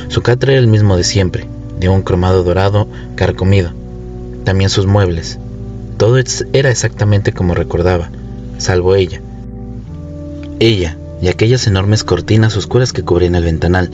Su 0.08 0.22
catre 0.22 0.52
era 0.52 0.60
el 0.60 0.66
mismo 0.66 0.96
de 0.96 1.04
siempre, 1.04 1.46
de 1.78 1.90
un 1.90 2.00
cromado 2.00 2.42
dorado 2.42 2.88
carcomido. 3.14 3.70
También 4.44 4.70
sus 4.70 4.86
muebles. 4.86 5.38
Todo 5.98 6.16
era 6.52 6.70
exactamente 6.70 7.32
como 7.32 7.54
recordaba, 7.54 8.10
salvo 8.58 8.94
ella. 8.94 9.20
Ella 10.58 10.96
y 11.20 11.28
aquellas 11.28 11.66
enormes 11.66 12.04
cortinas 12.04 12.56
oscuras 12.56 12.92
que 12.92 13.02
cubrían 13.02 13.34
el 13.34 13.44
ventanal, 13.44 13.90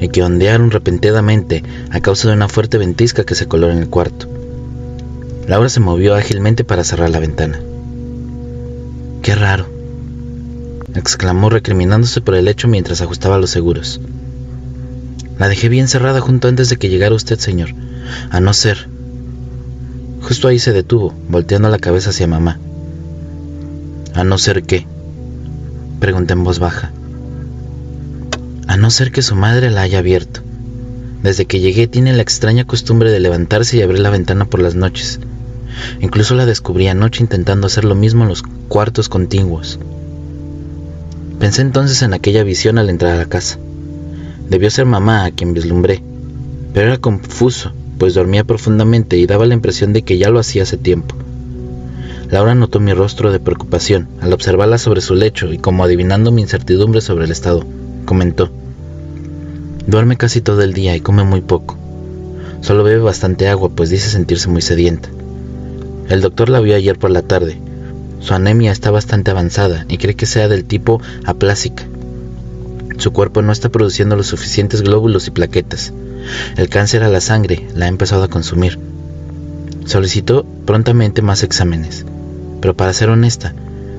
y 0.00 0.08
que 0.08 0.22
ondearon 0.22 0.70
repentinamente 0.70 1.62
a 1.90 2.00
causa 2.00 2.28
de 2.28 2.34
una 2.34 2.48
fuerte 2.48 2.78
ventisca 2.78 3.24
que 3.24 3.34
se 3.34 3.46
coló 3.46 3.70
en 3.70 3.78
el 3.78 3.88
cuarto. 3.88 4.28
Laura 5.46 5.68
se 5.68 5.80
movió 5.80 6.14
ágilmente 6.14 6.64
para 6.64 6.84
cerrar 6.84 7.10
la 7.10 7.20
ventana. 7.20 7.60
Qué 9.24 9.34
raro, 9.34 9.66
exclamó 10.94 11.48
recriminándose 11.48 12.20
por 12.20 12.34
el 12.34 12.46
hecho 12.46 12.68
mientras 12.68 13.00
ajustaba 13.00 13.38
los 13.38 13.48
seguros. 13.48 13.98
La 15.38 15.48
dejé 15.48 15.70
bien 15.70 15.88
cerrada 15.88 16.20
junto 16.20 16.46
antes 16.46 16.68
de 16.68 16.76
que 16.76 16.90
llegara 16.90 17.14
usted, 17.14 17.38
señor, 17.38 17.70
a 18.28 18.40
no 18.40 18.52
ser... 18.52 18.86
Justo 20.20 20.46
ahí 20.46 20.58
se 20.58 20.74
detuvo, 20.74 21.14
volteando 21.30 21.70
la 21.70 21.78
cabeza 21.78 22.10
hacia 22.10 22.26
mamá. 22.26 22.58
¿A 24.12 24.24
no 24.24 24.36
ser 24.36 24.62
qué? 24.64 24.86
Pregunté 26.00 26.34
en 26.34 26.44
voz 26.44 26.58
baja. 26.58 26.92
A 28.66 28.76
no 28.76 28.90
ser 28.90 29.10
que 29.10 29.22
su 29.22 29.36
madre 29.36 29.70
la 29.70 29.80
haya 29.80 30.00
abierto. 30.00 30.42
Desde 31.22 31.46
que 31.46 31.60
llegué 31.60 31.88
tiene 31.88 32.12
la 32.12 32.20
extraña 32.20 32.66
costumbre 32.66 33.10
de 33.10 33.20
levantarse 33.20 33.78
y 33.78 33.80
abrir 33.82 34.00
la 34.00 34.10
ventana 34.10 34.44
por 34.44 34.60
las 34.60 34.74
noches. 34.74 35.18
Incluso 36.00 36.34
la 36.34 36.46
descubrí 36.46 36.88
anoche 36.88 37.22
intentando 37.22 37.66
hacer 37.66 37.84
lo 37.84 37.94
mismo 37.94 38.22
en 38.22 38.28
los 38.28 38.42
cuartos 38.68 39.08
contiguos. 39.08 39.78
Pensé 41.38 41.62
entonces 41.62 42.02
en 42.02 42.14
aquella 42.14 42.44
visión 42.44 42.78
al 42.78 42.90
entrar 42.90 43.12
a 43.12 43.18
la 43.18 43.26
casa. 43.26 43.58
Debió 44.48 44.70
ser 44.70 44.86
mamá 44.86 45.24
a 45.24 45.30
quien 45.30 45.54
vislumbré, 45.54 46.02
pero 46.72 46.88
era 46.88 46.98
confuso, 46.98 47.72
pues 47.98 48.14
dormía 48.14 48.44
profundamente 48.44 49.16
y 49.16 49.26
daba 49.26 49.46
la 49.46 49.54
impresión 49.54 49.92
de 49.92 50.02
que 50.02 50.18
ya 50.18 50.30
lo 50.30 50.38
hacía 50.38 50.62
hace 50.62 50.76
tiempo. 50.76 51.14
Laura 52.30 52.54
notó 52.54 52.80
mi 52.80 52.92
rostro 52.92 53.30
de 53.32 53.40
preocupación 53.40 54.08
al 54.20 54.32
observarla 54.32 54.78
sobre 54.78 55.00
su 55.00 55.14
lecho 55.14 55.52
y 55.52 55.58
como 55.58 55.84
adivinando 55.84 56.32
mi 56.32 56.42
incertidumbre 56.42 57.00
sobre 57.00 57.26
el 57.26 57.30
estado, 57.30 57.64
comentó, 58.04 58.50
Duerme 59.86 60.16
casi 60.16 60.40
todo 60.40 60.62
el 60.62 60.72
día 60.72 60.96
y 60.96 61.00
come 61.00 61.24
muy 61.24 61.42
poco. 61.42 61.76
Solo 62.62 62.84
bebe 62.84 63.02
bastante 63.02 63.48
agua, 63.48 63.68
pues 63.68 63.90
dice 63.90 64.08
sentirse 64.08 64.48
muy 64.48 64.62
sedienta. 64.62 65.10
El 66.08 66.20
doctor 66.20 66.50
la 66.50 66.60
vio 66.60 66.76
ayer 66.76 66.98
por 66.98 67.10
la 67.10 67.22
tarde. 67.22 67.58
Su 68.20 68.34
anemia 68.34 68.72
está 68.72 68.90
bastante 68.90 69.30
avanzada 69.30 69.86
y 69.88 69.98
cree 69.98 70.14
que 70.14 70.26
sea 70.26 70.48
del 70.48 70.64
tipo 70.64 71.00
aplásica. 71.24 71.84
Su 72.98 73.12
cuerpo 73.12 73.42
no 73.42 73.52
está 73.52 73.70
produciendo 73.70 74.14
los 74.14 74.26
suficientes 74.26 74.82
glóbulos 74.82 75.26
y 75.26 75.30
plaquetas. 75.30 75.92
El 76.56 76.68
cáncer 76.68 77.02
a 77.02 77.08
la 77.08 77.20
sangre 77.20 77.66
la 77.74 77.86
ha 77.86 77.88
empezado 77.88 78.22
a 78.22 78.28
consumir. 78.28 78.78
Solicitó 79.86 80.44
prontamente 80.64 81.22
más 81.22 81.42
exámenes, 81.42 82.04
pero 82.60 82.74
para 82.76 82.92
ser 82.92 83.10
honesta, 83.10 83.54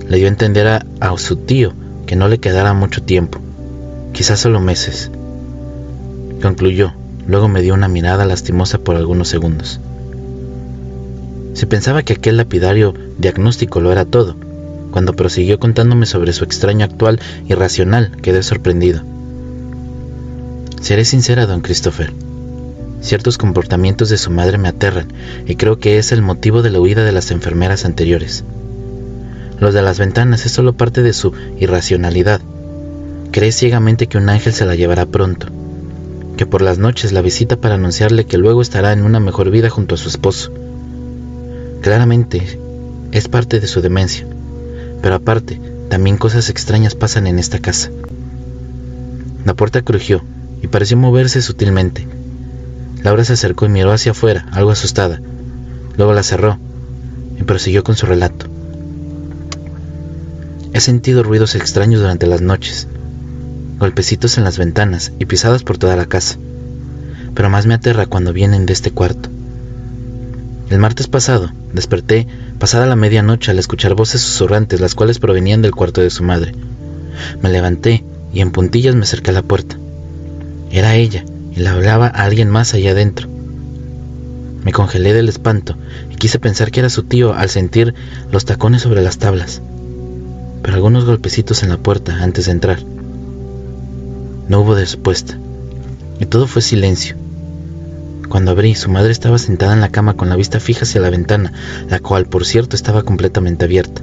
le 0.08 0.18
dio 0.18 0.28
a 0.28 0.30
entender 0.30 0.68
a, 0.68 1.18
su 1.18 1.36
tío 1.38 1.74
que 2.06 2.16
no 2.16 2.28
le 2.28 2.40
quedara 2.40 2.74
mucho 2.74 3.02
tiempo, 3.02 3.40
quizás 4.14 4.40
solo 4.40 4.60
meses. 4.60 5.12
concluyó. 6.42 6.94
Luego 7.28 7.48
me 7.48 7.64
dio 7.64 7.74
una 7.74 7.88
mirada 7.88 8.26
lastimosa 8.26 8.78
por 8.78 8.96
algunos 8.96 9.28
segundos. 9.28 9.80
Se 11.56 11.68
pensaba 11.68 12.04
que 12.04 12.14
aquel 12.14 12.36
lapidario 12.36 12.94
diagnóstico 13.18 13.80
lo 13.80 13.94
era 13.94 14.04
todo. 14.04 14.36
Cuando 14.92 15.16
prosiguió 15.16 15.58
contándome 15.58 16.06
sobre 16.06 16.34
su 16.34 16.44
extraño 16.44 16.84
actual 16.84 17.20
irracional, 17.48 18.12
quedé 18.22 18.44
sorprendido. 18.44 19.02
Seré 20.82 21.06
sincera, 21.06 21.46
don 21.46 21.62
Christopher. 21.62 22.12
Ciertos 23.00 23.38
comportamientos 23.38 24.10
de 24.10 24.18
su 24.18 24.32
madre 24.32 24.58
me 24.58 24.68
aterran 24.68 25.08
y 25.48 25.56
creo 25.56 25.80
que 25.80 25.98
es 25.98 26.12
el 26.12 26.22
motivo 26.22 26.62
de 26.62 26.72
la 26.72 26.82
huida 26.82 27.06
de 27.06 27.14
las 27.14 27.32
enfermeras 27.32 27.86
anteriores. 27.86 28.44
Los 29.58 29.74
de 29.74 29.82
las 29.82 29.98
ventanas 29.98 30.46
es 30.46 30.52
solo 30.52 30.74
parte 30.74 31.04
de 31.04 31.14
su 31.14 31.32
irracionalidad. 31.58 32.42
Cree 33.32 33.54
ciegamente 33.54 34.08
que 34.08 34.18
un 34.18 34.28
ángel 34.28 34.52
se 34.52 34.66
la 34.66 34.76
llevará 34.76 35.06
pronto, 35.06 35.48
que 36.36 36.46
por 36.46 36.62
las 36.62 36.80
noches 36.80 37.14
la 37.14 37.22
visita 37.22 37.56
para 37.56 37.76
anunciarle 37.76 38.26
que 38.26 38.38
luego 38.38 38.62
estará 38.62 38.92
en 38.92 39.06
una 39.06 39.22
mejor 39.22 39.52
vida 39.52 39.70
junto 39.70 39.96
a 39.96 39.98
su 39.98 40.10
esposo. 40.10 40.52
Claramente 41.82 42.60
es 43.12 43.28
parte 43.28 43.60
de 43.60 43.68
su 43.68 43.82
demencia, 43.82 44.26
pero 45.02 45.16
aparte, 45.16 45.60
también 45.90 46.18
cosas 46.18 46.50
extrañas 46.50 46.96
pasan 46.96 47.28
en 47.28 47.40
esta 47.40 47.60
casa. 47.60 47.90
La 49.46 49.54
puerta 49.54 49.82
crujió 49.82 50.24
y 50.62 50.68
pareció 50.68 50.98
moverse 50.98 51.42
sutilmente. 51.42 52.08
Laura 53.04 53.24
se 53.24 53.34
acercó 53.34 53.66
y 53.66 53.70
miró 53.70 53.92
hacia 53.92 54.14
afuera, 54.14 54.48
algo 54.52 54.72
asustada. 54.72 55.22
Luego 55.96 56.14
la 56.14 56.24
cerró 56.24 56.58
y 57.40 57.44
prosiguió 57.44 57.84
con 57.84 57.96
su 57.96 58.08
relato. 58.08 58.48
He 60.74 60.82
sentido 60.82 61.24
ruidos 61.24 61.56
extraños 61.56 62.02
durante 62.02 62.28
las 62.28 62.42
noches, 62.42 62.88
golpecitos 63.80 64.38
en 64.38 64.44
las 64.44 64.58
ventanas 64.58 65.14
y 65.20 65.26
pisadas 65.26 65.64
por 65.64 65.78
toda 65.78 65.96
la 65.96 66.06
casa, 66.06 66.38
pero 67.34 67.50
más 67.50 67.66
me 67.66 67.76
aterra 67.76 68.08
cuando 68.08 68.34
vienen 68.34 68.66
de 68.66 68.74
este 68.74 68.92
cuarto. 68.92 69.30
El 70.70 70.80
martes 70.80 71.08
pasado 71.08 71.52
desperté 71.74 72.28
pasada 72.60 72.86
la 72.86 72.96
medianoche 72.96 73.52
al 73.52 73.60
escuchar 73.60 73.96
voces 73.96 74.22
susurrantes, 74.22 74.80
las 74.80 74.96
cuales 74.96 75.20
provenían 75.20 75.62
del 75.62 75.76
cuarto 75.76 76.02
de 76.02 76.10
su 76.10 76.24
madre. 76.24 76.54
Me 77.42 77.50
levanté 77.50 78.04
y 78.34 78.42
en 78.42 78.52
puntillas 78.52 78.96
me 78.96 79.04
acerqué 79.04 79.32
a 79.32 79.34
la 79.34 79.44
puerta. 79.44 79.78
Era 80.72 80.96
ella 80.96 81.24
y 81.56 81.60
le 81.60 81.70
hablaba 81.70 82.08
a 82.08 82.24
alguien 82.24 82.50
más 82.50 82.74
allá 82.74 82.92
adentro. 82.92 83.28
Me 84.64 84.72
congelé 84.72 85.14
del 85.14 85.30
espanto 85.30 85.78
y 86.12 86.16
quise 86.16 86.40
pensar 86.40 86.72
que 86.72 86.80
era 86.80 86.90
su 86.90 87.04
tío 87.04 87.34
al 87.34 87.50
sentir 87.50 87.94
los 88.32 88.46
tacones 88.46 88.82
sobre 88.82 89.02
las 89.02 89.20
tablas 89.20 89.62
pero 90.66 90.78
algunos 90.78 91.06
golpecitos 91.06 91.62
en 91.62 91.70
la 91.70 91.78
puerta 91.78 92.24
antes 92.24 92.48
de 92.48 92.52
entrar. 92.54 92.80
No 94.50 94.62
hubo 94.62 94.74
respuesta, 94.74 95.38
y 96.20 96.26
todo 96.26 96.48
fue 96.48 96.64
silencio. 96.64 97.16
Cuando 98.36 98.52
abrí, 98.52 98.76
su 98.76 98.90
madre 98.90 99.14
estaba 99.14 99.38
sentada 99.38 99.72
en 99.72 99.80
la 99.80 99.88
cama 99.88 100.16
con 100.16 100.28
la 100.28 100.36
vista 100.36 100.60
fija 100.60 100.82
hacia 100.82 101.00
la 101.00 101.10
ventana, 101.10 101.54
la 101.90 102.02
cual, 102.02 102.26
por 102.26 102.46
cierto, 102.46 102.76
estaba 102.76 103.04
completamente 103.04 103.64
abierta. 103.64 104.02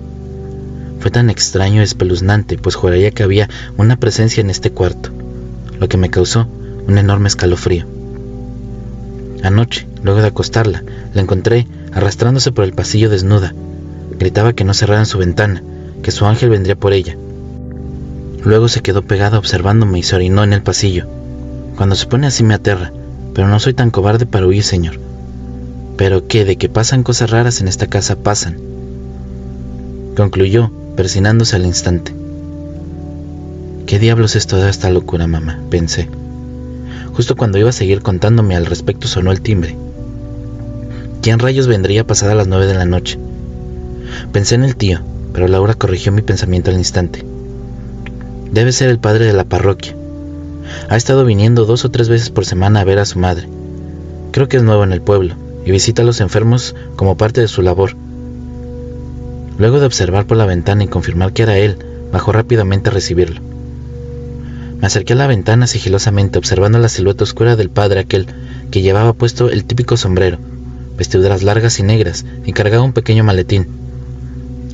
Fue 1.01 1.11
tan 1.11 1.29
extraño 1.29 1.83
y 1.83 1.85
espeluznante, 1.85 2.57
pues 2.57 2.75
juraría 2.75 3.11
que 3.11 3.25
había 3.25 3.51
una 3.77 3.97
presencia 3.97 4.41
en 4.41 4.49
este 4.49 4.71
cuarto, 4.71 5.11
lo 5.79 5.87
que 5.87 5.99
me 5.99 6.09
causó 6.09 6.49
un 6.89 6.97
enorme 6.97 7.29
escalofrío. 7.29 7.85
Anoche, 9.43 9.87
luego 10.03 10.23
de 10.23 10.29
acostarla, 10.29 10.83
la 11.13 11.21
encontré 11.21 11.69
arrastrándose 11.93 12.53
por 12.53 12.65
el 12.65 12.73
pasillo 12.73 13.11
desnuda. 13.11 13.53
Gritaba 14.19 14.55
que 14.55 14.65
no 14.65 14.73
cerraran 14.73 15.05
su 15.05 15.19
ventana, 15.19 15.63
que 16.03 16.11
su 16.11 16.25
ángel 16.25 16.49
vendría 16.49 16.77
por 16.77 16.95
ella. 16.95 17.19
Luego 18.47 18.69
se 18.69 18.81
quedó 18.81 19.03
pegada 19.03 19.37
observándome 19.37 19.99
y 19.99 20.03
se 20.03 20.17
orinó 20.17 20.43
en 20.43 20.55
el 20.55 20.63
pasillo. 20.63 21.07
Cuando 21.77 21.97
se 21.97 22.07
pone 22.07 22.29
así 22.29 22.43
me 22.45 22.55
aterra, 22.55 22.93
pero 23.35 23.49
no 23.49 23.59
soy 23.61 23.75
tan 23.75 23.91
cobarde 23.91 24.27
para 24.27 24.47
huir, 24.47 24.63
señor. 24.63 24.99
Pero 25.97 26.27
que 26.27 26.45
de 26.45 26.57
que 26.57 26.69
pasan 26.69 27.03
cosas 27.03 27.31
raras 27.31 27.61
en 27.61 27.69
esta 27.69 27.87
casa 27.87 28.17
pasan. 28.17 28.59
Concluyó, 30.17 30.71
persinándose 30.97 31.57
al 31.57 31.67
instante. 31.67 32.15
¿Qué 33.87 33.99
diablos 33.99 34.37
es 34.37 34.47
toda 34.47 34.71
esta 34.71 34.91
locura, 34.91 35.27
mamá? 35.27 35.59
pensé. 35.71 36.09
Justo 37.15 37.37
cuando 37.37 37.59
iba 37.59 37.69
a 37.69 37.73
seguir 37.73 38.03
contándome 38.03 38.57
al 38.57 38.67
respecto 38.67 39.07
sonó 39.07 39.33
el 39.33 39.43
timbre. 39.43 39.77
¿Quién 41.21 41.39
rayos 41.39 41.67
vendría 41.67 42.07
pasada 42.07 42.35
las 42.35 42.49
nueve 42.49 42.67
de 42.67 42.75
la 42.75 42.85
noche? 42.85 43.19
Pensé 44.33 44.55
en 44.55 44.65
el 44.65 44.77
tío, 44.77 45.01
pero 45.33 45.47
Laura 45.47 45.75
corrigió 45.75 46.11
mi 46.11 46.23
pensamiento 46.23 46.71
al 46.71 46.79
instante. 46.79 47.25
Debe 48.51 48.73
ser 48.73 48.91
el 48.91 48.99
padre 48.99 49.27
de 49.27 49.33
la 49.33 49.45
parroquia. 49.45 49.95
Ha 50.89 50.97
estado 50.97 51.25
viniendo 51.25 51.65
dos 51.65 51.85
o 51.85 51.91
tres 51.91 52.09
veces 52.09 52.31
por 52.31 52.45
semana 52.45 52.81
a 52.81 52.85
ver 52.85 52.99
a 52.99 53.05
su 53.05 53.19
madre. 53.19 53.49
Creo 54.31 54.49
que 54.49 54.57
es 54.57 54.63
nuevo 54.63 54.85
en 54.85 54.93
el 54.93 55.03
pueblo 55.03 55.37
y 55.65 55.71
visita 55.71 56.03
a 56.03 56.05
los 56.05 56.21
enfermos 56.21 56.75
como 56.97 57.17
parte 57.17 57.41
de 57.41 57.49
su 57.49 57.63
labor. 57.63 57.95
Luego 59.59 59.81
de 59.81 59.87
observar 59.87 60.27
por 60.27 60.37
la 60.37 60.47
ventana 60.47 60.85
y 60.85 60.89
confirmar 60.89 61.33
que 61.33 61.43
era 61.43 61.59
él, 61.59 61.77
bajó 62.13 62.33
rápidamente 62.33 62.91
a 62.91 62.93
recibirlo. 62.93 63.41
Me 64.81 64.87
acerqué 64.87 65.13
a 65.13 65.17
la 65.17 65.29
ventana 65.29 65.67
sigilosamente 65.67 66.39
observando 66.39 66.79
la 66.79 66.89
silueta 66.89 67.25
oscura 67.25 67.55
del 67.55 67.71
padre 67.71 68.01
aquel 68.01 68.27
que 68.71 68.83
llevaba 68.83 69.13
puesto 69.13 69.49
el 69.49 69.65
típico 69.65 69.97
sombrero, 69.97 70.39
vestiduras 70.97 71.43
largas 71.43 71.79
y 71.79 71.85
negras 71.85 72.25
y 72.45 72.53
cargaba 72.53 72.83
un 72.83 72.93
pequeño 72.93 73.23
maletín. 73.23 73.69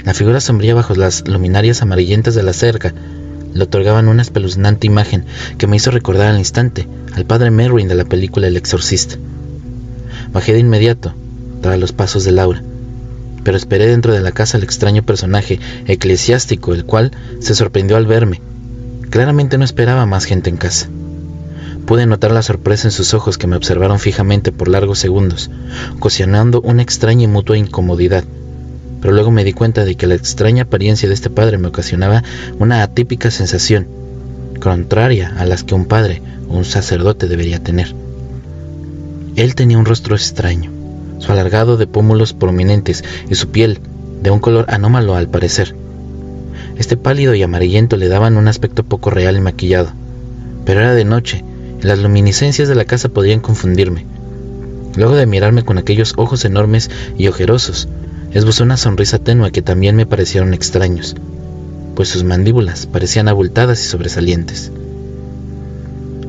La 0.04 0.14
figura 0.14 0.40
sombría 0.40 0.74
bajo 0.74 0.94
las 0.94 1.28
luminarias 1.28 1.82
amarillentas 1.82 2.34
de 2.34 2.42
la 2.42 2.54
cerca 2.54 2.94
le 3.58 3.64
otorgaban 3.64 4.06
una 4.06 4.22
espeluznante 4.22 4.86
imagen 4.86 5.24
que 5.58 5.66
me 5.66 5.76
hizo 5.76 5.90
recordar 5.90 6.28
al 6.28 6.38
instante 6.38 6.86
al 7.14 7.26
padre 7.26 7.50
Merwin 7.50 7.88
de 7.88 7.96
la 7.96 8.04
película 8.04 8.46
El 8.46 8.56
Exorcista. 8.56 9.16
Bajé 10.32 10.52
de 10.52 10.60
inmediato, 10.60 11.12
tras 11.60 11.78
los 11.78 11.92
pasos 11.92 12.22
de 12.22 12.30
Laura, 12.30 12.62
pero 13.42 13.56
esperé 13.56 13.88
dentro 13.88 14.12
de 14.12 14.20
la 14.20 14.30
casa 14.30 14.56
al 14.56 14.62
extraño 14.62 15.02
personaje 15.02 15.58
eclesiástico, 15.86 16.72
el 16.72 16.84
cual 16.84 17.10
se 17.40 17.56
sorprendió 17.56 17.96
al 17.96 18.06
verme. 18.06 18.40
Claramente 19.10 19.58
no 19.58 19.64
esperaba 19.64 20.06
más 20.06 20.24
gente 20.24 20.50
en 20.50 20.56
casa. 20.56 20.88
Pude 21.84 22.06
notar 22.06 22.30
la 22.30 22.42
sorpresa 22.42 22.86
en 22.86 22.92
sus 22.92 23.12
ojos 23.12 23.38
que 23.38 23.48
me 23.48 23.56
observaron 23.56 23.98
fijamente 23.98 24.52
por 24.52 24.68
largos 24.68 25.00
segundos, 25.00 25.50
ocasionando 25.96 26.60
una 26.60 26.82
extraña 26.82 27.24
y 27.24 27.28
mutua 27.28 27.58
incomodidad 27.58 28.22
pero 29.00 29.14
luego 29.14 29.30
me 29.30 29.44
di 29.44 29.52
cuenta 29.52 29.84
de 29.84 29.94
que 29.94 30.06
la 30.06 30.14
extraña 30.14 30.64
apariencia 30.64 31.08
de 31.08 31.14
este 31.14 31.30
padre 31.30 31.58
me 31.58 31.68
ocasionaba 31.68 32.22
una 32.58 32.82
atípica 32.82 33.30
sensación, 33.30 33.86
contraria 34.60 35.34
a 35.38 35.44
las 35.46 35.64
que 35.64 35.74
un 35.74 35.86
padre 35.86 36.22
o 36.48 36.56
un 36.56 36.64
sacerdote 36.64 37.28
debería 37.28 37.62
tener. 37.62 37.94
Él 39.36 39.54
tenía 39.54 39.78
un 39.78 39.84
rostro 39.84 40.16
extraño, 40.16 40.70
su 41.18 41.32
alargado 41.32 41.76
de 41.76 41.86
pómulos 41.86 42.32
prominentes 42.32 43.04
y 43.30 43.34
su 43.34 43.48
piel 43.48 43.80
de 44.22 44.30
un 44.30 44.40
color 44.40 44.66
anómalo 44.68 45.14
al 45.14 45.28
parecer. 45.28 45.74
Este 46.76 46.96
pálido 46.96 47.34
y 47.34 47.42
amarillento 47.42 47.96
le 47.96 48.08
daban 48.08 48.36
un 48.36 48.48
aspecto 48.48 48.84
poco 48.84 49.10
real 49.10 49.36
y 49.36 49.40
maquillado, 49.40 49.92
pero 50.64 50.80
era 50.80 50.94
de 50.94 51.04
noche 51.04 51.44
y 51.82 51.86
las 51.86 51.98
luminiscencias 51.98 52.68
de 52.68 52.74
la 52.74 52.84
casa 52.84 53.08
podían 53.08 53.40
confundirme. 53.40 54.06
Luego 54.96 55.14
de 55.14 55.26
mirarme 55.26 55.64
con 55.64 55.78
aquellos 55.78 56.14
ojos 56.16 56.44
enormes 56.44 56.90
y 57.16 57.28
ojerosos, 57.28 57.88
esbozó 58.32 58.64
una 58.64 58.76
sonrisa 58.76 59.18
tenue 59.18 59.52
que 59.52 59.62
también 59.62 59.96
me 59.96 60.06
parecieron 60.06 60.54
extraños, 60.54 61.16
pues 61.94 62.08
sus 62.08 62.24
mandíbulas 62.24 62.86
parecían 62.86 63.28
abultadas 63.28 63.80
y 63.80 63.84
sobresalientes. 63.84 64.70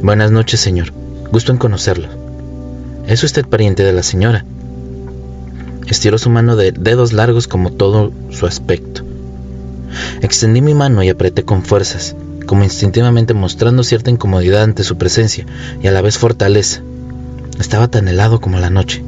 Buenas 0.02 0.32
noches, 0.32 0.60
señor. 0.60 0.94
Gusto 1.32 1.52
en 1.52 1.58
conocerlo. 1.58 2.08
¿Es 3.06 3.24
usted 3.24 3.46
pariente 3.46 3.84
de 3.84 3.94
la 3.94 4.02
señora? 4.02 4.46
Estiró 5.88 6.18
su 6.18 6.30
mano 6.30 6.56
de 6.56 6.72
dedos 6.72 7.14
largos 7.14 7.48
como 7.48 7.72
todo 7.72 8.12
su 8.32 8.46
aspecto. 8.46 9.04
Extendí 10.22 10.62
mi 10.62 10.74
mano 10.74 11.04
y 11.04 11.10
apreté 11.10 11.44
con 11.44 11.64
fuerzas, 11.64 12.16
como 12.46 12.64
instintivamente 12.64 13.34
mostrando 13.34 13.84
cierta 13.84 14.10
incomodidad 14.10 14.64
ante 14.64 14.84
su 14.84 14.98
presencia 14.98 15.46
y 15.84 15.88
a 15.88 15.92
la 15.92 16.02
vez 16.02 16.18
fortaleza. 16.18 16.82
Estaba 17.60 17.90
tan 17.90 18.08
helado 18.08 18.40
como 18.40 18.60
la 18.60 18.70
noche. 18.70 19.04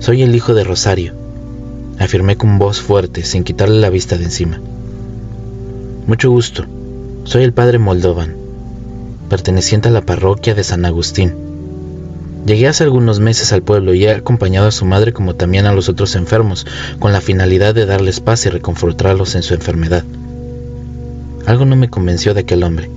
Soy 0.00 0.22
el 0.22 0.34
hijo 0.34 0.54
de 0.54 0.64
Rosario, 0.64 1.14
afirmé 1.98 2.36
con 2.36 2.58
voz 2.58 2.80
fuerte, 2.80 3.24
sin 3.24 3.44
quitarle 3.44 3.80
la 3.80 3.90
vista 3.90 4.16
de 4.16 4.24
encima. 4.24 4.60
Mucho 6.06 6.30
gusto, 6.30 6.66
soy 7.24 7.44
el 7.44 7.52
padre 7.52 7.78
Moldovan, 7.78 8.34
perteneciente 9.28 9.88
a 9.88 9.92
la 9.92 10.02
parroquia 10.02 10.54
de 10.54 10.64
San 10.64 10.84
Agustín. 10.84 11.34
Llegué 12.46 12.68
hace 12.68 12.84
algunos 12.84 13.20
meses 13.20 13.52
al 13.54 13.62
pueblo 13.62 13.94
y 13.94 14.04
he 14.04 14.10
acompañado 14.10 14.68
a 14.68 14.72
su 14.72 14.84
madre 14.84 15.14
como 15.14 15.34
también 15.34 15.64
a 15.64 15.72
los 15.72 15.88
otros 15.88 16.14
enfermos, 16.14 16.66
con 16.98 17.12
la 17.12 17.22
finalidad 17.22 17.74
de 17.74 17.86
darles 17.86 18.20
paz 18.20 18.44
y 18.44 18.50
reconfortarlos 18.50 19.34
en 19.34 19.42
su 19.42 19.54
enfermedad. 19.54 20.04
Algo 21.46 21.64
no 21.64 21.76
me 21.76 21.88
convenció 21.88 22.34
de 22.34 22.40
aquel 22.40 22.62
hombre. 22.62 22.90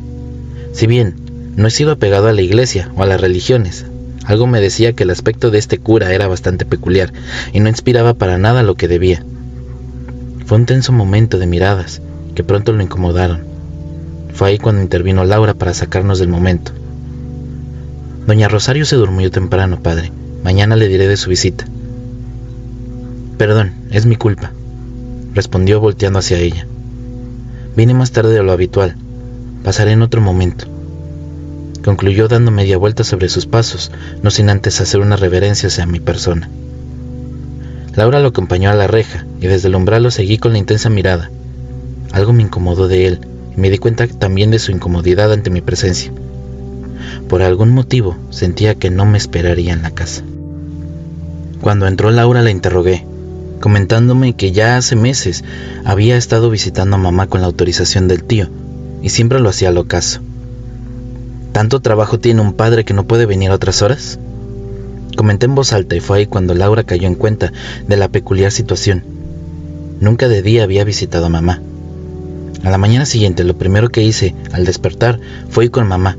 Si 0.73 0.85
bien 0.85 1.15
no 1.55 1.67
he 1.67 1.71
sido 1.71 1.91
apegado 1.91 2.27
a 2.27 2.33
la 2.33 2.41
iglesia 2.41 2.91
o 2.95 3.03
a 3.03 3.05
las 3.05 3.21
religiones, 3.21 3.85
algo 4.27 4.45
me 4.45 4.59
decía 4.59 4.91
que 4.91 5.03
el 5.03 5.09
aspecto 5.09 5.51
de 5.51 5.57
este 5.57 5.79
cura 5.79 6.13
era 6.13 6.27
bastante 6.27 6.65
peculiar 6.65 7.13
y 7.53 7.61
no 7.61 7.69
inspiraba 7.69 8.13
para 8.13 8.37
nada 8.37 8.61
lo 8.61 8.75
que 8.75 8.89
debía. 8.89 9.23
Fue 10.45 10.57
un 10.57 10.65
tenso 10.65 10.91
momento 10.91 11.39
de 11.39 11.47
miradas 11.47 12.01
que 12.35 12.43
pronto 12.43 12.73
lo 12.73 12.83
incomodaron. 12.83 13.45
Fue 14.33 14.49
ahí 14.49 14.57
cuando 14.57 14.81
intervino 14.81 15.23
Laura 15.23 15.53
para 15.53 15.73
sacarnos 15.73 16.19
del 16.19 16.27
momento. 16.27 16.73
Doña 18.27 18.49
Rosario 18.49 18.83
se 18.83 18.97
durmió 18.97 19.31
temprano, 19.31 19.81
padre. 19.81 20.11
Mañana 20.43 20.75
le 20.75 20.89
diré 20.89 21.07
de 21.07 21.15
su 21.15 21.29
visita. 21.29 21.65
Perdón, 23.37 23.75
es 23.91 24.05
mi 24.05 24.17
culpa, 24.17 24.51
respondió 25.35 25.79
volteando 25.79 26.19
hacia 26.19 26.37
ella. 26.37 26.67
Vine 27.77 27.93
más 27.93 28.11
tarde 28.11 28.33
de 28.33 28.43
lo 28.43 28.51
habitual. 28.51 28.97
Pasaré 29.63 29.93
en 29.93 30.01
otro 30.01 30.19
momento. 30.19 30.65
Concluyó 31.87 32.27
dando 32.27 32.51
media 32.51 32.77
vuelta 32.77 33.05
sobre 33.05 33.29
sus 33.29 33.45
pasos, 33.45 33.93
no 34.21 34.29
sin 34.29 34.49
antes 34.49 34.81
hacer 34.81 34.99
una 34.99 35.15
reverencia 35.15 35.67
hacia 35.67 35.85
mi 35.85 36.01
persona. 36.01 36.49
Laura 37.95 38.19
lo 38.19 38.27
acompañó 38.27 38.69
a 38.69 38.73
la 38.73 38.87
reja 38.87 39.25
y 39.39 39.47
desde 39.47 39.69
el 39.69 39.75
umbral 39.75 40.03
lo 40.03 40.11
seguí 40.11 40.37
con 40.37 40.51
la 40.51 40.57
intensa 40.57 40.89
mirada. 40.89 41.31
Algo 42.11 42.33
me 42.33 42.43
incomodó 42.43 42.89
de 42.89 43.07
él 43.07 43.21
y 43.55 43.61
me 43.61 43.69
di 43.69 43.77
cuenta 43.77 44.05
también 44.05 44.51
de 44.51 44.59
su 44.59 44.73
incomodidad 44.73 45.31
ante 45.31 45.49
mi 45.49 45.61
presencia. 45.61 46.11
Por 47.29 47.41
algún 47.41 47.69
motivo 47.69 48.17
sentía 48.31 48.75
que 48.75 48.89
no 48.89 49.05
me 49.05 49.17
esperaría 49.17 49.71
en 49.71 49.81
la 49.81 49.91
casa. 49.91 50.23
Cuando 51.61 51.87
entró 51.87 52.11
Laura 52.11 52.41
la 52.41 52.51
interrogué, 52.51 53.05
comentándome 53.61 54.35
que 54.35 54.51
ya 54.51 54.75
hace 54.75 54.97
meses 54.97 55.45
había 55.85 56.17
estado 56.17 56.49
visitando 56.49 56.97
a 56.97 56.99
mamá 56.99 57.27
con 57.27 57.39
la 57.39 57.47
autorización 57.47 58.09
del 58.09 58.25
tío 58.25 58.49
y 59.01 59.07
siempre 59.07 59.39
lo 59.39 59.47
hacía 59.47 59.69
al 59.69 59.77
ocaso. 59.77 60.26
¿Tanto 61.57 61.79
trabajo 61.79 62.19
tiene 62.19 62.41
un 62.41 62.53
padre 62.53 62.85
que 62.85 62.93
no 62.93 63.05
puede 63.05 63.25
venir 63.25 63.49
a 63.49 63.55
otras 63.55 63.81
horas? 63.81 64.19
Comenté 65.15 65.47
en 65.47 65.55
voz 65.55 65.73
alta 65.73 65.95
y 65.95 65.99
fue 65.99 66.19
ahí 66.19 66.25
cuando 66.27 66.53
Laura 66.53 66.83
cayó 66.83 67.07
en 67.07 67.15
cuenta 67.15 67.51
de 67.87 67.97
la 67.97 68.09
peculiar 68.09 68.51
situación. 68.51 69.03
Nunca 69.99 70.27
de 70.27 70.43
día 70.43 70.61
había 70.61 70.83
visitado 70.83 71.25
a 71.25 71.29
mamá. 71.29 71.59
A 72.63 72.69
la 72.69 72.77
mañana 72.77 73.07
siguiente 73.07 73.43
lo 73.43 73.57
primero 73.57 73.89
que 73.89 74.03
hice 74.03 74.35
al 74.53 74.65
despertar 74.65 75.19
fue 75.49 75.65
ir 75.65 75.71
con 75.71 75.87
mamá. 75.87 76.15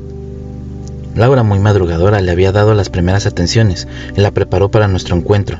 Laura, 1.15 1.43
muy 1.43 1.59
madrugadora, 1.59 2.19
le 2.19 2.31
había 2.31 2.51
dado 2.51 2.73
las 2.73 2.89
primeras 2.89 3.25
atenciones 3.25 3.87
y 4.17 4.19
la 4.19 4.31
preparó 4.31 4.69
para 4.69 4.89
nuestro 4.89 5.15
encuentro. 5.15 5.57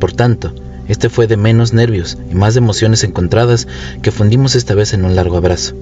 Por 0.00 0.12
tanto, 0.12 0.52
este 0.86 1.08
fue 1.08 1.26
de 1.28 1.38
menos 1.38 1.72
nervios 1.72 2.18
y 2.30 2.34
más 2.34 2.52
de 2.52 2.58
emociones 2.58 3.04
encontradas 3.04 3.68
que 4.02 4.10
fundimos 4.10 4.54
esta 4.54 4.74
vez 4.74 4.92
en 4.92 5.06
un 5.06 5.16
largo 5.16 5.38
abrazo. 5.38 5.74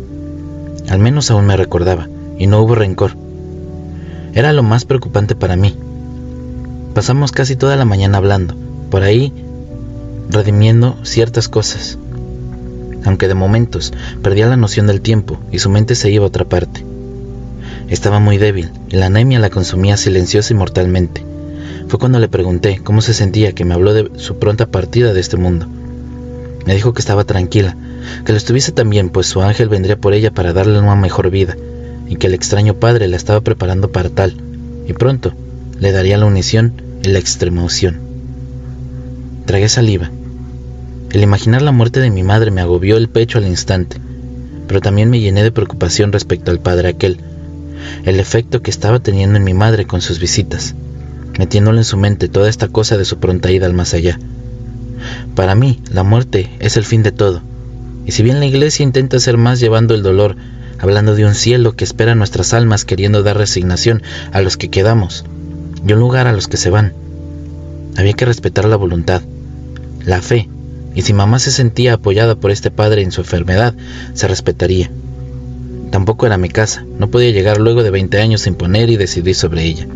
Al 0.89 1.01
menos 1.01 1.33
aún 1.33 1.47
me 1.47 1.57
recordaba, 1.57 2.09
y 2.39 2.47
no 2.47 2.63
hubo 2.63 2.77
rencor. 2.77 3.17
Era 4.35 4.53
lo 4.53 4.63
más 4.63 4.85
preocupante 4.85 5.35
para 5.35 5.57
mí, 5.57 5.77
Pasamos 6.95 7.33
casi 7.33 7.57
toda 7.57 7.77
la 7.77 7.87
mañana 7.87 8.19
hablando, 8.19 8.55
por 8.91 9.03
ahí 9.03 9.33
redimiendo 10.29 10.99
ciertas 11.05 11.49
cosas, 11.49 11.99
aunque 13.07 13.29
de 13.29 13.35
momentos 13.35 13.95
perdía 14.23 14.47
la 14.47 14.59
noción 14.59 14.87
del 14.87 15.01
tiempo 15.01 15.39
y 15.51 15.59
su 15.59 15.71
mente 15.71 15.95
se 15.95 16.11
iba 16.11 16.25
a 16.25 16.29
otra 16.29 16.45
parte. 16.45 16.85
Estaba 17.89 18.21
muy 18.21 18.37
débil 18.37 18.73
y 18.91 18.97
la 18.97 19.07
anemia 19.07 19.39
la 19.39 19.49
consumía 19.49 19.97
silenciosa 19.97 20.53
y 20.53 20.57
mortalmente. 20.57 21.25
Fue 21.89 21.99
cuando 21.99 22.19
le 22.19 22.29
pregunté 22.29 22.81
cómo 22.85 23.01
se 23.01 23.15
sentía 23.15 23.53
que 23.53 23.65
me 23.65 23.73
habló 23.73 23.95
de 23.95 24.11
su 24.19 24.39
pronta 24.39 24.67
partida 24.67 25.15
de 25.15 25.21
este 25.21 25.39
mundo. 25.39 25.67
Me 26.67 26.75
dijo 26.75 26.93
que 26.93 27.01
estaba 27.01 27.25
tranquila, 27.25 27.75
que 28.27 28.33
lo 28.33 28.39
estuviese 28.39 28.73
también, 28.73 29.09
pues 29.09 29.29
su 29.29 29.41
ángel 29.41 29.71
vendría 29.71 29.97
por 29.97 30.13
ella 30.13 30.31
para 30.31 30.53
darle 30.53 30.79
una 30.79 30.95
mejor 30.95 31.31
vida, 31.31 31.57
y 32.13 32.17
que 32.17 32.27
el 32.27 32.35
extraño 32.35 32.75
padre 32.75 33.09
la 33.09 33.17
estaba 33.17 33.41
preparando 33.41 33.91
para 33.91 34.11
tal, 34.11 34.37
y 34.87 34.93
pronto 34.93 35.33
le 35.81 35.93
daría 35.93 36.19
la 36.19 36.27
unición 36.27 36.75
y 37.03 37.09
la 37.09 37.19
extremoción. 37.19 38.01
Tragué 39.47 39.71
saliva. 39.71 40.11
El 41.11 41.23
imaginar 41.23 41.63
la 41.63 41.73
muerte 41.73 42.01
de 42.01 42.11
mi 42.11 42.23
madre 42.23 42.51
me 42.51 42.61
agobió 42.61 42.99
el 42.99 43.09
pecho 43.09 43.39
al 43.39 43.47
instante, 43.47 43.97
pero 44.69 44.83
también 44.83 45.09
me 45.09 45.21
llené 45.21 45.43
de 45.43 45.53
preocupación 45.53 46.13
respecto 46.13 46.51
al 46.51 46.61
padre 46.61 46.89
aquel, 46.89 47.17
el 48.05 48.21
efecto 48.21 48.61
que 48.61 48.71
estaba 48.71 49.01
teniendo 49.01 49.39
en 49.39 49.45
mi 49.45 49.55
madre 49.55 49.87
con 49.87 50.03
sus 50.03 50.21
visitas, 50.21 50.75
metiéndole 51.39 51.79
en 51.79 51.85
su 51.85 51.97
mente 51.97 52.29
toda 52.29 52.51
esta 52.51 52.69
cosa 52.69 52.99
de 52.99 53.07
su 53.07 53.17
pronta 53.21 53.51
ida 53.51 53.65
al 53.65 53.73
más 53.73 53.95
allá. 53.95 54.19
Para 55.35 55.55
mí, 55.55 55.81
la 55.91 56.03
muerte 56.03 56.51
es 56.59 56.77
el 56.77 56.85
fin 56.85 57.03
de 57.03 57.13
todo, 57.13 57.41
y 58.05 58.13
si 58.13 58.23
bien 58.23 58.39
la 58.39 58.45
iglesia 58.45 58.83
intenta 58.83 59.19
ser 59.19 59.39
más 59.39 59.61
llevando 59.61 59.95
el 59.95 60.03
dolor, 60.03 60.37
hablando 60.83 61.15
de 61.15 61.25
un 61.25 61.37
cielo 61.37 61.77
que 61.77 61.85
espera 61.85 62.17
nuestras 62.17 62.53
almas 62.53 62.85
queriendo 62.85 63.23
dar 63.23 63.39
resignación 63.39 64.03
a 64.33 64.43
los 64.43 64.57
que 64.57 64.69
quedamos, 64.69 65.25
y 65.87 65.93
un 65.93 66.01
lugar 66.01 66.27
a 66.27 66.33
los 66.33 66.49
que 66.49 66.57
se 66.57 66.71
van. 66.71 66.93
Había 67.97 68.15
que 68.15 68.25
respetar 68.25 68.65
la 68.65 68.75
voluntad, 68.75 69.23
la 70.05 70.21
fe, 70.21 70.49
y 70.97 71.03
si 71.03 71.13
mamá 71.13 71.39
se 71.39 71.53
sentía 71.53 71.95
apoyada 71.95 72.35
por 72.35 72.51
este 72.51 72.73
padre 72.73 73.03
en 73.03 73.13
su 73.13 73.21
enfermedad, 73.21 73.75
se 74.15 74.27
respetaría. 74.27 74.91
Tampoco 75.93 76.27
era 76.27 76.37
mi 76.37 76.49
casa, 76.49 76.85
no 76.99 77.09
podía 77.09 77.31
llegar 77.31 77.59
luego 77.59 77.85
de 77.85 77.91
20 77.93 78.21
años 78.21 78.41
sin 78.41 78.57
poner 78.57 78.91
y 78.91 78.97
decidir 78.97 79.37
sobre 79.37 79.63
ella. 79.63 79.87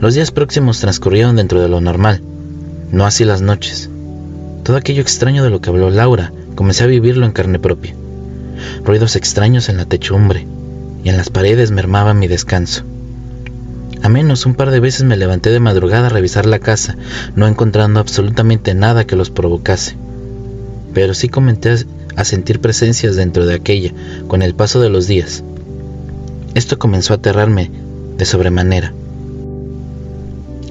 Los 0.00 0.14
días 0.14 0.30
próximos 0.30 0.78
transcurrieron 0.78 1.34
dentro 1.34 1.60
de 1.60 1.68
lo 1.68 1.80
normal, 1.80 2.22
no 2.92 3.06
así 3.06 3.24
las 3.24 3.42
noches. 3.42 3.90
Todo 4.62 4.76
aquello 4.76 5.02
extraño 5.02 5.42
de 5.42 5.50
lo 5.50 5.60
que 5.60 5.70
habló 5.70 5.90
Laura, 5.90 6.32
comencé 6.54 6.84
a 6.84 6.86
vivirlo 6.86 7.26
en 7.26 7.32
carne 7.32 7.58
propia. 7.58 7.96
Ruidos 8.84 9.16
extraños 9.16 9.68
en 9.68 9.76
la 9.76 9.84
techumbre 9.84 10.46
y 11.04 11.08
en 11.08 11.16
las 11.16 11.30
paredes 11.30 11.70
mermaban 11.70 12.18
mi 12.18 12.28
descanso. 12.28 12.84
A 14.02 14.08
menos 14.08 14.46
un 14.46 14.54
par 14.54 14.70
de 14.70 14.80
veces 14.80 15.02
me 15.04 15.16
levanté 15.16 15.50
de 15.50 15.60
madrugada 15.60 16.06
a 16.06 16.10
revisar 16.10 16.46
la 16.46 16.58
casa, 16.58 16.96
no 17.34 17.46
encontrando 17.46 18.00
absolutamente 18.00 18.74
nada 18.74 19.04
que 19.04 19.16
los 19.16 19.30
provocase. 19.30 19.96
Pero 20.94 21.14
sí 21.14 21.28
comencé 21.28 21.84
a 22.16 22.24
sentir 22.24 22.60
presencias 22.60 23.16
dentro 23.16 23.46
de 23.46 23.54
aquella 23.54 23.92
con 24.26 24.42
el 24.42 24.54
paso 24.54 24.80
de 24.80 24.90
los 24.90 25.06
días. 25.06 25.42
Esto 26.54 26.78
comenzó 26.78 27.12
a 27.12 27.16
aterrarme 27.16 27.70
de 28.16 28.24
sobremanera. 28.24 28.92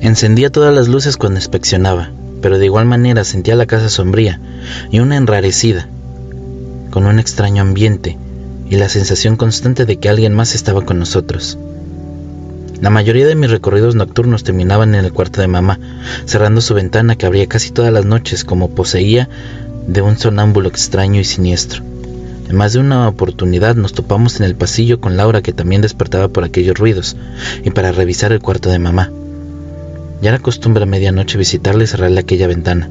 Encendía 0.02 0.52
todas 0.52 0.74
las 0.74 0.88
luces 0.88 1.18
cuando 1.18 1.40
inspeccionaba, 1.40 2.12
pero 2.42 2.60
de 2.60 2.66
igual 2.66 2.86
manera 2.86 3.24
sentía 3.24 3.56
la 3.56 3.66
casa 3.66 3.90
sombría 3.90 4.40
y 4.92 5.00
una 5.00 5.18
enrarecida, 5.18 5.88
con 6.98 7.06
un 7.06 7.20
extraño 7.20 7.62
ambiente 7.62 8.18
y 8.72 8.76
la 8.76 8.90
sensación 8.90 9.36
constante 9.36 9.86
de 9.86 9.98
que 9.98 10.10
alguien 10.10 10.34
más 10.34 10.56
estaba 10.56 10.84
con 10.84 10.98
nosotros. 10.98 11.56
La 12.82 12.90
mayoría 12.90 13.28
de 13.28 13.36
mis 13.36 13.52
recorridos 13.52 13.94
nocturnos 13.94 14.44
terminaban 14.44 14.96
en 14.96 15.06
el 15.06 15.14
cuarto 15.14 15.40
de 15.40 15.48
mamá, 15.48 15.80
cerrando 16.26 16.60
su 16.60 16.74
ventana 16.74 17.16
que 17.16 17.28
abría 17.28 17.46
casi 17.46 17.70
todas 17.70 17.94
las 17.94 18.06
noches 18.06 18.44
como 18.44 18.72
poseía 18.72 19.30
de 19.86 20.02
un 20.02 20.18
sonámbulo 20.18 20.70
extraño 20.70 21.22
y 21.22 21.24
siniestro. 21.24 21.84
En 22.50 22.56
más 22.56 22.74
de 22.74 22.80
una 22.80 23.08
oportunidad 23.08 23.76
nos 23.76 23.94
topamos 23.94 24.40
en 24.40 24.48
el 24.48 24.56
pasillo 24.56 25.00
con 25.00 25.18
Laura 25.18 25.44
que 25.44 25.54
también 25.54 25.84
despertaba 25.84 26.30
por 26.30 26.46
aquellos 26.46 26.80
ruidos, 26.80 27.16
y 27.64 27.70
para 27.70 27.92
revisar 27.92 28.32
el 28.32 28.42
cuarto 28.42 28.72
de 28.72 28.80
mamá. 28.80 29.12
Ya 30.24 30.30
era 30.30 30.40
costumbre 30.40 30.82
a 30.82 30.88
medianoche 30.88 31.38
visitarle 31.38 31.84
y 31.84 31.88
cerrarle 31.88 32.22
aquella 32.22 32.48
ventana. 32.48 32.90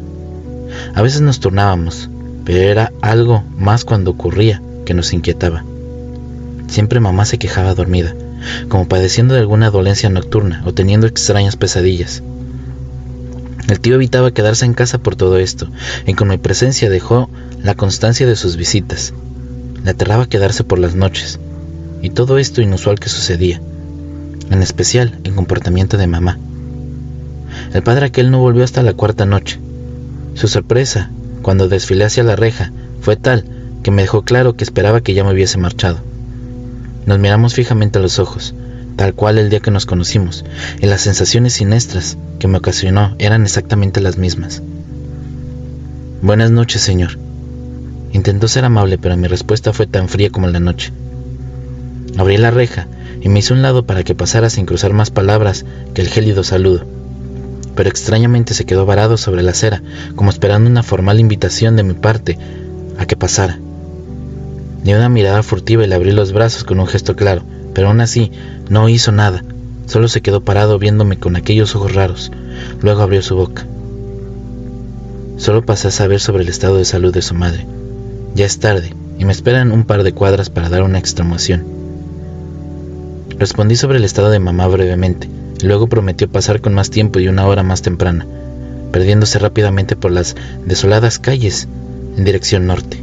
A 0.95 1.03
veces 1.03 1.23
nos 1.23 1.41
turnábamos, 1.41 2.09
pero 2.47 2.61
era 2.61 2.93
algo 3.03 3.45
más 3.59 3.85
cuando 3.85 4.13
ocurría 4.13 4.63
que 4.87 4.95
nos 4.95 5.13
inquietaba. 5.13 5.65
Siempre 6.69 7.01
mamá 7.01 7.27
se 7.27 7.39
quejaba 7.39 7.75
dormida, 7.75 8.15
como 8.69 8.89
padeciendo 8.89 9.35
de 9.35 9.41
alguna 9.41 9.71
dolencia 9.71 10.09
nocturna 10.09 10.63
o 10.65 10.73
teniendo 10.73 11.07
extrañas 11.09 11.57
pesadillas. 11.57 12.23
El 13.69 13.81
tío 13.81 13.97
evitaba 13.97 14.31
quedarse 14.31 14.65
en 14.65 14.75
casa 14.75 14.99
por 14.99 15.17
todo 15.17 15.39
esto, 15.39 15.69
y 16.07 16.15
con 16.15 16.29
mi 16.29 16.39
presencia 16.39 16.89
dejó 16.89 17.29
la 17.63 17.75
constancia 17.75 18.27
de 18.27 18.37
sus 18.37 18.57
visitas. 18.57 19.13
Le 19.85 19.91
aterraba 19.91 20.29
quedarse 20.29 20.63
por 20.63 20.79
las 20.79 20.95
noches, 20.95 21.41
y 22.01 22.11
todo 22.11 22.39
esto 22.39 22.63
inusual 22.63 23.01
que 23.01 23.09
sucedía, 23.09 23.61
en 24.51 24.63
especial 24.63 25.19
el 25.25 25.35
comportamiento 25.35 25.97
de 25.97 26.07
mamá. 26.07 26.39
El 27.75 27.83
padre 27.83 28.07
aquel 28.07 28.31
no 28.31 28.39
volvió 28.39 28.63
hasta 28.63 28.83
la 28.83 28.93
cuarta 28.93 29.27
noche. 29.27 29.59
Su 30.35 30.47
sorpresa, 30.47 31.11
cuando 31.47 31.69
desfilé 31.69 32.05
hacia 32.05 32.25
la 32.25 32.35
reja, 32.35 32.73
fue 33.01 33.15
tal 33.15 33.45
que 33.85 33.93
me 33.93 34.03
dejó 34.03 34.23
claro 34.23 34.57
que 34.57 34.65
esperaba 34.65 35.01
que 35.01 35.15
ya 35.15 35.23
me 35.23 35.33
hubiese 35.33 35.59
marchado. 35.59 35.99
Nos 37.07 37.21
miramos 37.21 37.55
fijamente 37.55 38.01
a 38.01 38.03
los 38.03 38.19
ojos, 38.19 38.53
tal 38.97 39.15
cual 39.15 39.39
el 39.39 39.49
día 39.49 39.61
que 39.61 39.71
nos 39.71 39.87
conocimos, 39.87 40.45
y 40.81 40.87
las 40.87 41.03
sensaciones 41.03 41.53
siniestras 41.53 42.19
que 42.41 42.49
me 42.49 42.59
ocasionó 42.59 43.15
eran 43.21 43.45
exactamente 43.45 44.01
las 44.01 44.19
mismas. 44.19 44.61
Buenas 46.21 46.51
noches, 46.51 46.83
señor. 46.83 47.17
Intentó 48.13 48.49
ser 48.49 48.65
amable, 48.65 48.99
pero 48.99 49.17
mi 49.17 49.29
respuesta 49.29 49.73
fue 49.73 49.87
tan 49.87 50.09
fría 50.09 50.31
como 50.31 50.49
la 50.49 50.59
noche. 50.59 50.93
Abrí 52.19 52.39
la 52.39 52.51
reja 52.51 52.89
y 53.23 53.29
me 53.29 53.39
hice 53.39 53.53
un 53.53 53.63
lado 53.63 53.87
para 53.87 54.03
que 54.03 54.17
pasara 54.17 54.51
sin 54.51 54.67
cruzar 54.67 54.93
más 54.95 55.13
palabras 55.13 55.65
que 55.95 56.03
el 56.03 56.09
gélido 56.09 56.43
saludo. 56.43 56.96
Pero 57.77 57.89
extrañamente 57.89 58.55
se 58.55 58.65
quedó 58.65 58.87
varado 58.87 59.17
sobre 59.17 59.43
la 59.43 59.53
acera, 59.53 59.83
como 60.17 60.31
esperando 60.31 60.69
una 60.69 60.83
formal 60.83 61.21
invitación 61.21 61.77
de 61.77 61.85
mi 61.85 61.95
parte 61.95 62.37
a 62.99 63.07
que 63.07 63.17
pasara. 63.17 63.59
Di 64.83 64.95
una 64.95 65.09
mirada 65.09 65.43
furtiva 65.43 65.85
y 65.85 65.87
le 65.87 65.95
abrí 65.95 66.11
los 66.11 66.33
brazos 66.33 66.65
con 66.65 66.81
un 66.81 66.87
gesto 66.89 67.15
claro, 67.15 67.43
pero 67.75 67.89
aún 67.89 68.01
así 68.01 68.33
no 68.69 68.89
hizo 68.89 69.13
nada, 69.13 69.45
solo 69.87 70.09
se 70.09 70.23
quedó 70.23 70.41
parado 70.41 70.79
viéndome 70.79 71.19
con 71.19 71.37
aquellos 71.37 71.77
ojos 71.77 71.95
raros. 71.95 72.33
Luego 72.81 73.03
abrió 73.03 73.23
su 73.23 73.37
boca. 73.37 73.67
Solo 75.37 75.67
pasé 75.67 75.89
a 75.89 75.91
saber 75.91 76.21
sobre 76.21 76.43
el 76.43 76.49
estado 76.49 76.79
de 76.79 76.85
salud 76.85 77.13
de 77.13 77.23
su 77.23 77.35
madre. 77.35 77.67
Ya 78.35 78.47
es 78.47 78.59
tarde 78.59 78.95
y 79.19 79.25
me 79.25 79.33
esperan 79.33 79.71
un 79.71 79.85
par 79.85 80.03
de 80.03 80.13
cuadras 80.13 80.51
para 80.51 80.69
dar 80.71 80.83
una 80.83 80.99
extremación. 80.99 81.65
Respondí 83.39 83.77
sobre 83.77 83.99
el 83.99 84.05
estado 84.05 84.31
de 84.31 84.39
mamá 84.39 84.67
brevemente, 84.67 85.29
y 85.61 85.67
luego 85.67 85.89
prometió 85.89 86.29
pasar 86.29 86.61
con 86.61 86.75
más 86.75 86.91
tiempo 86.91 87.21
y 87.21 87.29
una 87.29 87.47
hora 87.47 87.63
más 87.63 87.83
temprana, 87.83 88.27
perdiéndose 88.93 89.39
rápidamente 89.39 89.97
por 89.97 90.11
las 90.11 90.37
desoladas 90.65 91.19
calles 91.19 91.69
en 92.17 92.25
dirección 92.25 92.67
norte. 92.67 93.03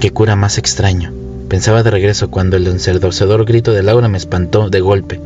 Qué 0.00 0.10
cura 0.10 0.36
más 0.36 0.58
extraño, 0.58 1.12
pensaba 1.48 1.82
de 1.82 1.90
regreso 1.90 2.30
cuando 2.30 2.56
el 2.56 2.66
ensordecedor 2.66 3.44
grito 3.44 3.72
de 3.72 3.82
Laura 3.82 4.08
me 4.08 4.18
espantó 4.18 4.70
de 4.70 4.80
golpe. 4.80 5.20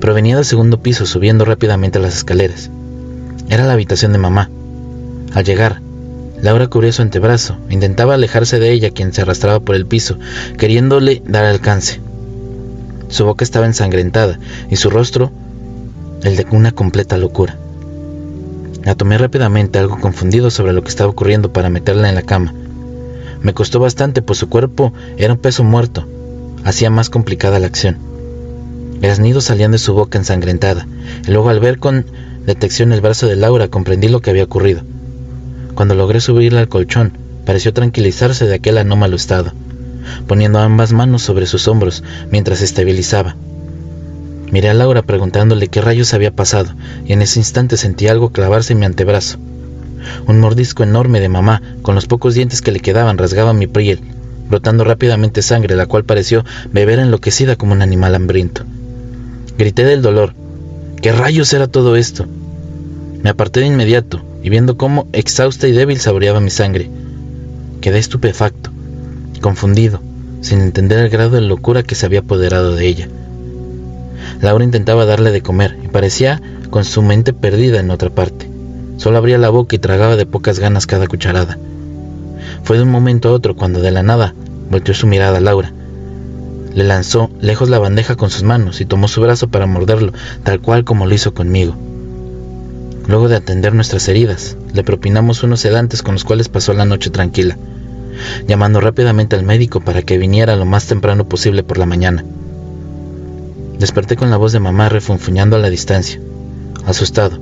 Provenía 0.00 0.36
del 0.36 0.44
segundo 0.44 0.80
piso 0.80 1.06
subiendo 1.06 1.44
rápidamente 1.44 1.98
las 1.98 2.16
escaleras. 2.16 2.70
Era 3.48 3.66
la 3.66 3.72
habitación 3.72 4.12
de 4.12 4.18
mamá. 4.18 4.50
Al 5.34 5.44
llegar, 5.44 5.80
Laura 6.40 6.66
cubrió 6.68 6.92
su 6.92 7.02
antebrazo, 7.02 7.56
intentaba 7.70 8.14
alejarse 8.14 8.58
de 8.58 8.70
ella, 8.70 8.90
quien 8.90 9.12
se 9.12 9.22
arrastraba 9.22 9.60
por 9.60 9.74
el 9.76 9.86
piso, 9.86 10.18
queriéndole 10.58 11.22
dar 11.26 11.46
alcance. 11.46 12.00
Su 13.08 13.24
boca 13.24 13.44
estaba 13.44 13.66
ensangrentada 13.66 14.38
y 14.70 14.76
su 14.76 14.90
rostro 14.90 15.30
el 16.22 16.36
de 16.36 16.46
una 16.50 16.72
completa 16.72 17.16
locura. 17.18 17.58
La 18.82 18.94
tomé 18.94 19.18
rápidamente, 19.18 19.78
algo 19.78 20.00
confundido 20.00 20.50
sobre 20.50 20.72
lo 20.72 20.82
que 20.82 20.88
estaba 20.88 21.10
ocurriendo, 21.10 21.52
para 21.52 21.70
meterla 21.70 22.08
en 22.08 22.14
la 22.14 22.22
cama. 22.22 22.54
Me 23.40 23.54
costó 23.54 23.78
bastante, 23.78 24.22
pues 24.22 24.38
su 24.38 24.48
cuerpo 24.48 24.92
era 25.16 25.32
un 25.32 25.38
peso 25.38 25.64
muerto. 25.64 26.06
Hacía 26.64 26.90
más 26.90 27.10
complicada 27.10 27.58
la 27.58 27.66
acción. 27.66 27.98
Graznidos 29.00 29.44
salían 29.44 29.72
de 29.72 29.78
su 29.78 29.94
boca 29.94 30.18
ensangrentada, 30.18 30.86
y 31.26 31.30
luego 31.30 31.50
al 31.50 31.60
ver 31.60 31.78
con 31.78 32.06
detección 32.46 32.92
el 32.92 33.00
brazo 33.00 33.26
de 33.26 33.36
Laura 33.36 33.68
comprendí 33.68 34.08
lo 34.08 34.20
que 34.20 34.30
había 34.30 34.44
ocurrido. 34.44 34.82
Cuando 35.74 35.94
logré 35.94 36.20
subirla 36.20 36.60
al 36.60 36.68
colchón, 36.68 37.12
pareció 37.44 37.72
tranquilizarse 37.72 38.46
de 38.46 38.54
aquel 38.54 38.78
anómalo 38.78 39.16
estado 39.16 39.52
poniendo 40.26 40.58
ambas 40.58 40.92
manos 40.92 41.22
sobre 41.22 41.46
sus 41.46 41.68
hombros 41.68 42.02
mientras 42.30 42.62
estabilizaba. 42.62 43.36
Miré 44.54 44.68
a 44.68 44.74
Laura 44.74 45.02
preguntándole 45.02 45.68
qué 45.68 45.80
rayos 45.80 46.14
había 46.14 46.30
pasado, 46.30 46.74
y 47.04 47.12
en 47.12 47.22
ese 47.22 47.40
instante 47.40 47.76
sentí 47.76 48.06
algo 48.06 48.30
clavarse 48.30 48.72
en 48.72 48.78
mi 48.78 48.86
antebrazo. 48.86 49.38
Un 50.28 50.38
mordisco 50.38 50.82
enorme 50.82 51.18
de 51.18 51.28
mamá, 51.28 51.60
con 51.82 51.94
los 51.94 52.06
pocos 52.06 52.34
dientes 52.34 52.62
que 52.62 52.70
le 52.70 52.80
quedaban, 52.80 53.18
rasgaba 53.18 53.52
mi 53.52 53.66
piel, 53.66 54.00
brotando 54.48 54.84
rápidamente 54.84 55.42
sangre, 55.42 55.74
la 55.74 55.86
cual 55.86 56.04
pareció 56.04 56.44
beber 56.70 56.98
enloquecida 56.98 57.56
como 57.56 57.72
un 57.72 57.82
animal 57.82 58.14
hambriento. 58.14 58.62
Grité 59.58 59.84
del 59.84 60.02
dolor. 60.02 60.34
¿Qué 61.00 61.10
rayos 61.10 61.52
era 61.52 61.66
todo 61.66 61.96
esto? 61.96 62.26
Me 63.22 63.30
aparté 63.30 63.60
de 63.60 63.66
inmediato, 63.66 64.22
y 64.42 64.50
viendo 64.50 64.76
cómo 64.76 65.08
exhausta 65.12 65.66
y 65.66 65.72
débil 65.72 65.98
saboreaba 65.98 66.40
mi 66.40 66.50
sangre, 66.50 66.90
quedé 67.80 67.98
estupefacto 67.98 68.73
confundido, 69.44 70.00
sin 70.40 70.62
entender 70.62 71.00
el 71.00 71.10
grado 71.10 71.32
de 71.32 71.42
locura 71.42 71.82
que 71.82 71.94
se 71.94 72.06
había 72.06 72.20
apoderado 72.20 72.74
de 72.74 72.86
ella. 72.86 73.08
Laura 74.40 74.64
intentaba 74.64 75.04
darle 75.04 75.32
de 75.32 75.42
comer 75.42 75.78
y 75.84 75.88
parecía 75.88 76.40
con 76.70 76.86
su 76.86 77.02
mente 77.02 77.34
perdida 77.34 77.78
en 77.78 77.90
otra 77.90 78.08
parte. 78.08 78.48
Solo 78.96 79.18
abría 79.18 79.36
la 79.36 79.50
boca 79.50 79.76
y 79.76 79.78
tragaba 79.78 80.16
de 80.16 80.24
pocas 80.24 80.60
ganas 80.60 80.86
cada 80.86 81.06
cucharada. 81.08 81.58
Fue 82.62 82.78
de 82.78 82.84
un 82.84 82.90
momento 82.90 83.28
a 83.28 83.32
otro 83.32 83.54
cuando 83.54 83.82
de 83.82 83.90
la 83.90 84.02
nada 84.02 84.32
volteó 84.70 84.94
su 84.94 85.06
mirada 85.06 85.36
a 85.36 85.42
Laura. 85.42 85.70
Le 86.74 86.84
lanzó 86.84 87.28
lejos 87.42 87.68
la 87.68 87.78
bandeja 87.78 88.16
con 88.16 88.30
sus 88.30 88.44
manos 88.44 88.80
y 88.80 88.86
tomó 88.86 89.08
su 89.08 89.20
brazo 89.20 89.48
para 89.48 89.66
morderlo, 89.66 90.14
tal 90.42 90.62
cual 90.62 90.84
como 90.84 91.04
lo 91.04 91.14
hizo 91.14 91.34
conmigo. 91.34 91.76
Luego 93.08 93.28
de 93.28 93.36
atender 93.36 93.74
nuestras 93.74 94.08
heridas, 94.08 94.56
le 94.72 94.84
propinamos 94.84 95.42
unos 95.42 95.60
sedantes 95.60 96.02
con 96.02 96.14
los 96.14 96.24
cuales 96.24 96.48
pasó 96.48 96.72
la 96.72 96.86
noche 96.86 97.10
tranquila 97.10 97.58
llamando 98.46 98.80
rápidamente 98.80 99.36
al 99.36 99.44
médico 99.44 99.80
para 99.80 100.02
que 100.02 100.18
viniera 100.18 100.56
lo 100.56 100.64
más 100.64 100.86
temprano 100.86 101.28
posible 101.28 101.62
por 101.62 101.78
la 101.78 101.86
mañana. 101.86 102.24
Desperté 103.78 104.16
con 104.16 104.30
la 104.30 104.36
voz 104.36 104.52
de 104.52 104.60
mamá 104.60 104.88
refunfuñando 104.88 105.56
a 105.56 105.58
la 105.58 105.70
distancia, 105.70 106.20
asustado. 106.86 107.38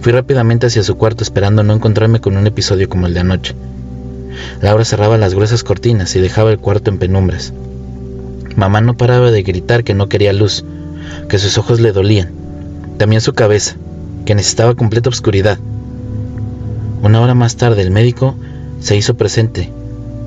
Fui 0.00 0.12
rápidamente 0.12 0.66
hacia 0.66 0.82
su 0.82 0.96
cuarto 0.96 1.22
esperando 1.22 1.62
no 1.62 1.74
encontrarme 1.74 2.20
con 2.20 2.36
un 2.36 2.46
episodio 2.46 2.88
como 2.88 3.06
el 3.06 3.14
de 3.14 3.20
anoche. 3.20 3.54
Laura 4.62 4.84
cerraba 4.84 5.18
las 5.18 5.34
gruesas 5.34 5.62
cortinas 5.62 6.16
y 6.16 6.20
dejaba 6.20 6.50
el 6.50 6.58
cuarto 6.58 6.90
en 6.90 6.98
penumbras. 6.98 7.52
Mamá 8.56 8.80
no 8.80 8.96
paraba 8.96 9.30
de 9.30 9.42
gritar 9.42 9.84
que 9.84 9.94
no 9.94 10.08
quería 10.08 10.32
luz, 10.32 10.64
que 11.28 11.38
sus 11.38 11.58
ojos 11.58 11.80
le 11.80 11.92
dolían, 11.92 12.30
también 12.96 13.20
su 13.20 13.34
cabeza, 13.34 13.76
que 14.24 14.34
necesitaba 14.34 14.74
completa 14.74 15.10
oscuridad. 15.10 15.58
Una 17.02 17.20
hora 17.20 17.34
más 17.34 17.56
tarde 17.56 17.82
el 17.82 17.90
médico 17.90 18.34
se 18.80 18.96
hizo 18.96 19.14
presente 19.14 19.70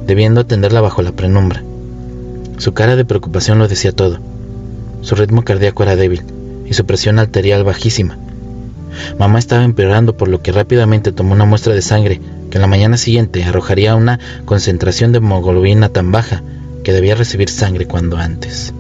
debiendo 0.06 0.42
atenderla 0.42 0.82
bajo 0.82 1.02
la 1.02 1.12
penumbra. 1.12 1.64
Su 2.58 2.74
cara 2.74 2.96
de 2.96 3.06
preocupación 3.06 3.60
lo 3.60 3.68
decía 3.68 3.92
todo. 3.92 4.20
Su 5.02 5.16
ritmo 5.16 5.44
cardíaco 5.44 5.84
era 5.84 5.96
débil 5.96 6.24
y 6.66 6.74
su 6.74 6.86
presión 6.86 7.20
arterial 7.20 7.64
bajísima. 7.64 8.18
Mamá 9.18 9.40
estaba 9.40 9.64
empeorando 9.64 10.16
por 10.16 10.28
lo 10.28 10.42
que 10.42 10.52
rápidamente 10.52 11.12
tomó 11.12 11.34
una 11.34 11.46
muestra 11.46 11.74
de 11.74 11.82
sangre 11.82 12.22
que 12.52 12.58
en 12.58 12.62
la 12.62 12.68
mañana 12.68 12.98
siguiente 12.98 13.44
arrojaría 13.44 13.96
una 13.96 14.20
concentración 14.46 15.12
de 15.12 15.18
hemoglobina 15.18 15.90
tan 15.90 16.12
baja 16.12 16.44
que 16.84 16.94
debía 16.94 17.16
recibir 17.16 17.50
sangre 17.50 17.88
cuando 17.88 18.18
antes. 18.18 18.74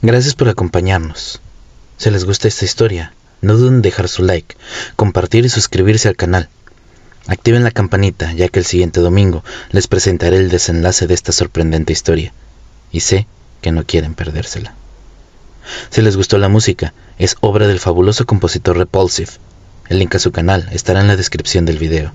Gracias 0.00 0.36
por 0.36 0.48
acompañarnos. 0.48 1.40
Si 1.96 2.08
les 2.10 2.24
gusta 2.24 2.46
esta 2.46 2.64
historia, 2.64 3.12
no 3.40 3.56
duden 3.56 3.74
en 3.74 3.82
dejar 3.82 4.08
su 4.08 4.22
like, 4.22 4.56
compartir 4.94 5.44
y 5.44 5.48
suscribirse 5.48 6.06
al 6.06 6.14
canal. 6.14 6.48
Activen 7.26 7.64
la 7.64 7.72
campanita, 7.72 8.32
ya 8.32 8.48
que 8.48 8.60
el 8.60 8.64
siguiente 8.64 9.00
domingo 9.00 9.42
les 9.72 9.88
presentaré 9.88 10.36
el 10.36 10.50
desenlace 10.50 11.08
de 11.08 11.14
esta 11.14 11.32
sorprendente 11.32 11.92
historia. 11.92 12.32
Y 12.92 13.00
sé 13.00 13.26
que 13.60 13.72
no 13.72 13.84
quieren 13.84 14.14
perdérsela. 14.14 14.72
Si 15.90 16.00
les 16.00 16.16
gustó 16.16 16.38
la 16.38 16.48
música, 16.48 16.94
es 17.18 17.36
obra 17.40 17.66
del 17.66 17.80
fabuloso 17.80 18.24
compositor 18.24 18.78
Repulsive. 18.78 19.32
El 19.88 19.98
link 19.98 20.14
a 20.14 20.20
su 20.20 20.30
canal 20.30 20.68
estará 20.70 21.00
en 21.00 21.08
la 21.08 21.16
descripción 21.16 21.64
del 21.64 21.78
video. 21.78 22.12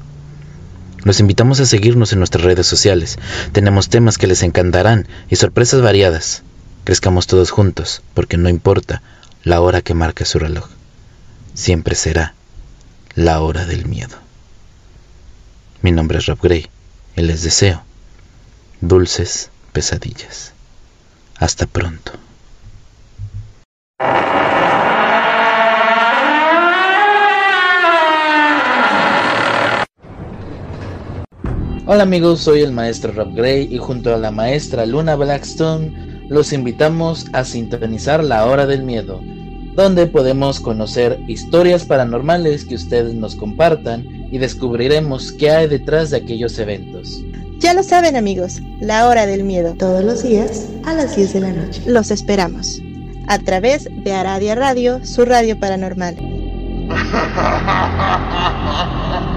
Los 1.03 1.19
invitamos 1.19 1.59
a 1.59 1.65
seguirnos 1.65 2.13
en 2.13 2.19
nuestras 2.19 2.45
redes 2.45 2.65
sociales. 2.65 3.19
Tenemos 3.51 3.89
temas 3.89 4.17
que 4.17 4.27
les 4.27 4.41
encantarán 4.41 5.05
y 5.29 5.35
sorpresas 5.35 5.81
variadas. 5.81 6.43
Crezcamos 6.83 7.27
todos 7.27 7.51
juntos, 7.51 8.01
porque 8.13 8.35
no 8.35 8.49
importa 8.49 9.01
la 9.43 9.61
hora 9.61 9.81
que 9.81 9.93
marque 9.93 10.25
su 10.25 10.37
reloj, 10.37 10.67
siempre 11.53 11.95
será 11.95 12.33
la 13.15 13.39
hora 13.39 13.65
del 13.65 13.85
miedo. 13.85 14.17
Mi 15.81 15.93
nombre 15.93 16.17
es 16.17 16.25
Rob 16.25 16.39
Gray 16.41 16.69
y 17.15 17.21
les 17.21 17.41
deseo 17.41 17.83
dulces 18.81 19.49
pesadillas. 19.71 20.51
Hasta 21.37 21.67
pronto. 21.67 22.11
Hola 31.85 32.03
amigos, 32.03 32.41
soy 32.41 32.61
el 32.61 32.73
maestro 32.73 33.13
Rob 33.13 33.35
Gray 33.35 33.73
y 33.73 33.77
junto 33.77 34.13
a 34.13 34.17
la 34.17 34.31
maestra 34.31 34.85
Luna 34.85 35.15
Blackstone 35.15 36.12
los 36.29 36.53
invitamos 36.53 37.27
a 37.33 37.43
sintonizar 37.43 38.23
La 38.23 38.45
Hora 38.45 38.65
del 38.65 38.83
Miedo, 38.83 39.21
donde 39.75 40.07
podemos 40.07 40.59
conocer 40.59 41.19
historias 41.27 41.85
paranormales 41.85 42.65
que 42.65 42.75
ustedes 42.75 43.13
nos 43.13 43.35
compartan 43.35 44.05
y 44.31 44.37
descubriremos 44.37 45.31
qué 45.31 45.51
hay 45.51 45.67
detrás 45.67 46.09
de 46.11 46.17
aquellos 46.17 46.57
eventos. 46.59 47.23
Ya 47.59 47.73
lo 47.73 47.83
saben 47.83 48.15
amigos, 48.15 48.61
La 48.79 49.07
Hora 49.07 49.25
del 49.25 49.43
Miedo, 49.43 49.75
todos 49.75 50.03
los 50.03 50.23
días 50.23 50.69
a 50.85 50.93
las 50.93 51.15
10 51.15 51.33
de 51.33 51.39
la 51.39 51.53
noche. 51.53 51.81
Los 51.85 52.11
esperamos 52.11 52.81
a 53.27 53.39
través 53.39 53.87
de 54.03 54.13
Aradia 54.13 54.55
Radio, 54.55 55.05
su 55.05 55.25
radio 55.25 55.59
paranormal. 55.59 56.17